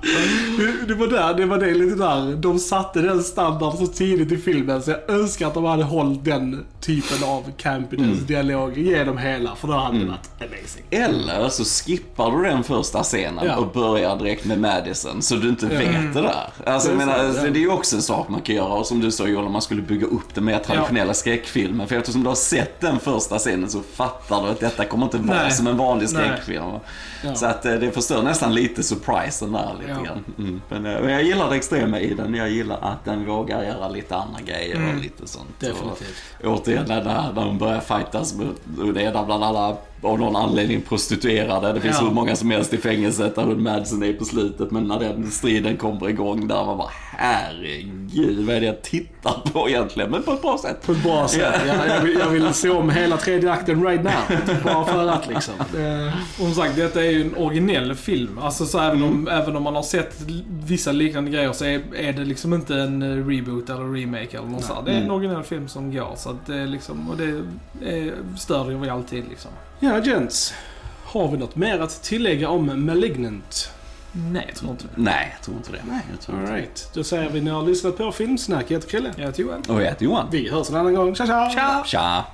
Det- 0.58 0.86
Det 0.88 0.94
var 0.96 1.08
där, 1.08 1.34
det 1.34 1.46
var 1.46 1.58
det 1.58 1.74
lite 1.74 1.96
där. 1.96 2.36
De 2.36 2.60
satte 2.60 3.02
den 3.02 3.24
standarden 3.24 3.78
så 3.78 3.88
tidigt 3.88 4.32
i 4.32 4.38
filmen 4.38 4.82
så 4.84 4.92
jag 4.92 5.10
önskar 5.10 5.48
att 5.48 5.54
de 5.54 5.66
hade 5.66 5.84
hållit 5.84 6.26
den 6.26 6.66
typen 6.82 7.24
av 7.30 7.44
campiness 7.58 8.20
dialog 8.20 8.78
genom 8.78 9.18
hela 9.18 9.56
för 9.56 9.68
då 9.68 9.74
hade 9.74 10.00
det 10.00 10.06
varit 10.06 10.30
amazing. 10.42 10.84
Eller 10.90 11.50
så 11.50 11.64
skippar 11.64 12.32
du 12.32 12.44
den 12.44 12.64
första 12.64 13.04
scenen 13.04 13.46
Ja. 13.46 13.56
och 13.56 13.68
börjar 13.72 14.16
direkt 14.18 14.46
med 14.46 14.60
Madison 14.62 15.22
så 15.22 15.36
du 15.36 15.50
inte 15.50 15.66
vet 15.66 16.14
det 16.14 16.22
där. 16.22 16.48
Alltså, 16.66 16.90
Det 16.90 16.94
jag 16.96 17.02
är 17.02 17.06
menar, 17.06 17.24
ja. 17.24 17.42
det 17.52 17.60
är 17.60 17.62
ju 17.62 17.72
också 17.72 17.96
en 17.96 18.02
sak 18.02 18.30
man 18.30 18.42
kan 18.42 18.56
göra 18.56 18.74
och 18.74 18.86
som 18.88 19.00
du 19.00 19.12
sa 19.12 19.28
Joel, 19.28 19.46
om 19.46 19.52
man 19.52 19.62
skulle 19.62 19.82
bygga 19.82 20.08
upp 20.08 20.34
det 20.36 20.42
mer 20.42 20.60
traditionella 20.60 21.14
skräckfilmer. 21.14 21.86
För 21.86 21.96
eftersom 21.96 22.22
du 22.24 22.28
har 22.28 22.36
sett 22.36 22.82
den 22.82 23.00
första 23.00 23.38
scenen 23.40 23.70
så 23.70 23.82
fattar 23.96 24.44
du 24.44 24.50
att 24.50 24.60
detta 24.60 24.86
kommer 24.86 25.06
inte 25.06 25.18
vara 25.18 25.42
Nej. 25.42 25.52
som 25.52 25.68
en 25.68 25.78
vanlig 25.78 26.10
skräckfilm. 26.10 26.64
Ja. 27.24 27.36
Så 27.36 27.46
att 27.46 27.66
eh, 27.66 27.74
det 27.74 27.92
förstör 27.92 28.24
nästan 28.24 28.54
lite 28.54 28.84
surprisen 29.10 29.52
där 29.52 29.76
lite 29.80 29.92
Ja. 29.92 30.04
grann. 30.04 30.24
Mm. 30.38 30.62
Men, 30.70 30.86
eh, 30.86 31.02
men 31.02 31.12
jag 31.14 31.24
gillar 31.24 31.50
det 31.50 31.56
extrema 31.56 32.00
i 32.00 32.14
den. 32.14 32.34
Jag 32.34 32.50
gillar 32.50 32.78
att 32.82 33.06
den 33.06 33.26
vågar 33.26 33.64
göra 33.64 33.88
lite 33.90 34.16
andra 34.16 34.42
grejer 34.42 34.76
Mm. 34.76 34.96
och 34.96 35.02
lite 35.04 35.28
sånt. 35.28 35.60
Definitivt. 35.60 36.16
Och, 36.44 36.54
återigen 36.54 36.86
när, 36.88 37.04
när 37.04 37.34
de 37.46 37.58
börjar 37.58 37.80
fightas 37.80 38.34
är 38.80 39.12
där 39.14 39.26
bland 39.26 39.44
alla 39.44 39.78
av 40.02 40.20
någon 40.20 40.36
anledning 40.36 40.82
prostituerade. 40.82 41.74
Det 41.74 41.82
finns 41.82 41.98
Ja. 42.00 42.08
hur 42.08 42.14
många 42.14 42.36
som 42.36 42.52
helst 42.52 42.74
i 42.74 42.78
fängelset 42.78 43.36
där 43.36 43.44
hon 43.44 43.64
Madsen 43.64 44.04
är 44.04 44.14
på 44.14 44.26
slutet. 44.26 44.72
Men 44.72 44.88
när 44.88 45.00
den 45.00 45.32
striden 45.32 45.78
kommer 45.78 46.10
igång 46.10 46.48
där 46.48 46.66
man 46.66 46.78
bara 46.78 46.90
herregud 47.18 48.46
vad 48.46 48.56
är 48.56 48.60
det 48.60 48.66
jag 48.66 48.82
tittar 48.82 49.52
på 49.54 49.70
egentligen? 49.70 50.12
Men 50.12 50.24
på 50.24 50.32
ett 50.34 50.42
bra 50.42 50.58
sätt. 50.58 50.86
På 50.86 50.92
ett 50.92 51.04
bra 51.04 51.28
sätt. 51.28 51.62
Jag, 51.68 51.88
jag, 51.88 52.02
vill, 52.02 52.20
jag 52.20 52.30
vill 52.30 52.54
se 52.54 52.70
om 52.70 52.90
hela 52.90 53.18
tredje 53.18 53.52
akten 53.52 53.88
right 53.88 54.04
now. 54.04 54.14
Bara 54.64 54.86
för 54.86 55.08
att 55.08 55.28
liksom. 55.28 55.54
Det, 55.74 56.14
Och 56.32 56.36
som 56.46 56.54
sagt, 56.54 56.76
detta 56.76 57.04
är 57.06 57.10
ju 57.10 57.22
en 57.22 57.36
originell 57.38 57.96
film. 57.96 58.40
Alltså 58.42 58.66
så 58.66 58.80
även 58.80 59.04
om, 59.04 59.28
även 59.28 59.56
om 59.56 59.64
man 59.64 59.76
har 59.76 59.84
sett 59.84 60.16
vissa 60.66 60.92
liknande 60.92 61.32
grejer 61.32 61.52
så 61.54 61.66
är, 61.66 61.82
är 61.96 62.14
det 62.14 62.26
liksom 62.26 62.54
inte 62.54 62.76
en 62.76 63.02
eh, 63.02 63.28
reboot 63.28 63.70
eller 63.70 63.94
remake 63.94 64.38
eller 64.38 64.48
något 64.48 64.64
sånt. 64.64 64.86
Det 64.86 64.92
är 64.92 64.96
en 64.96 65.04
Mm. 65.04 65.16
originell 65.16 65.44
film 65.44 65.68
som 65.68 65.92
går. 65.94 66.14
Så 66.18 66.30
att 66.30 66.46
det 66.46 66.56
är 66.56 66.68
liksom, 66.68 67.10
och 67.10 67.18
det 67.18 67.24
är, 67.90 68.14
stödjer 68.38 68.78
vi 68.78 68.90
alltid 68.90 69.24
liksom. 69.30 69.52
Ja, 69.80 70.00
gents. 70.00 70.54
Har 71.04 71.28
vi 71.28 71.38
något 71.38 71.56
mer 71.56 71.80
att 71.80 72.04
tillägga 72.04 72.50
om 72.50 72.86
Malignant? 72.86 73.72
Nej, 74.12 74.46
jag 74.48 74.56
tror 74.56 74.72
inte 74.72 74.84
det. 74.84 74.90
Nej, 74.96 75.28
jag 75.34 75.42
tror 75.42 75.58
inte 75.58 75.72
det. 75.72 75.78
Jag 76.12 76.22
tror 76.22 76.40
inte 76.40 76.52
det. 76.52 76.58
Alright, 76.58 76.90
då 76.94 77.04
säger 77.04 77.30
vi 77.30 77.42
ni 77.42 77.50
har 77.50 77.64
lyssnat 77.64 77.98
på 77.98 78.12
Filmsnack. 78.12 78.66
Jag 78.68 78.78
heter 78.78 78.90
Chrille. 78.90 79.14
Jag 79.18 79.26
heter 79.26 79.44
Johan. 79.44 79.64
Och 79.68 79.82
jag 79.82 79.86
heter 79.86 80.06
Johan. 80.06 80.28
Vi 80.32 80.50
hörs 80.50 80.70
en 80.70 80.76
annan 80.76 80.94
gång. 80.96 81.16
Tja 81.16 81.26
tja! 81.26 81.52
Ciao! 81.54 81.84
Tja! 81.86 82.26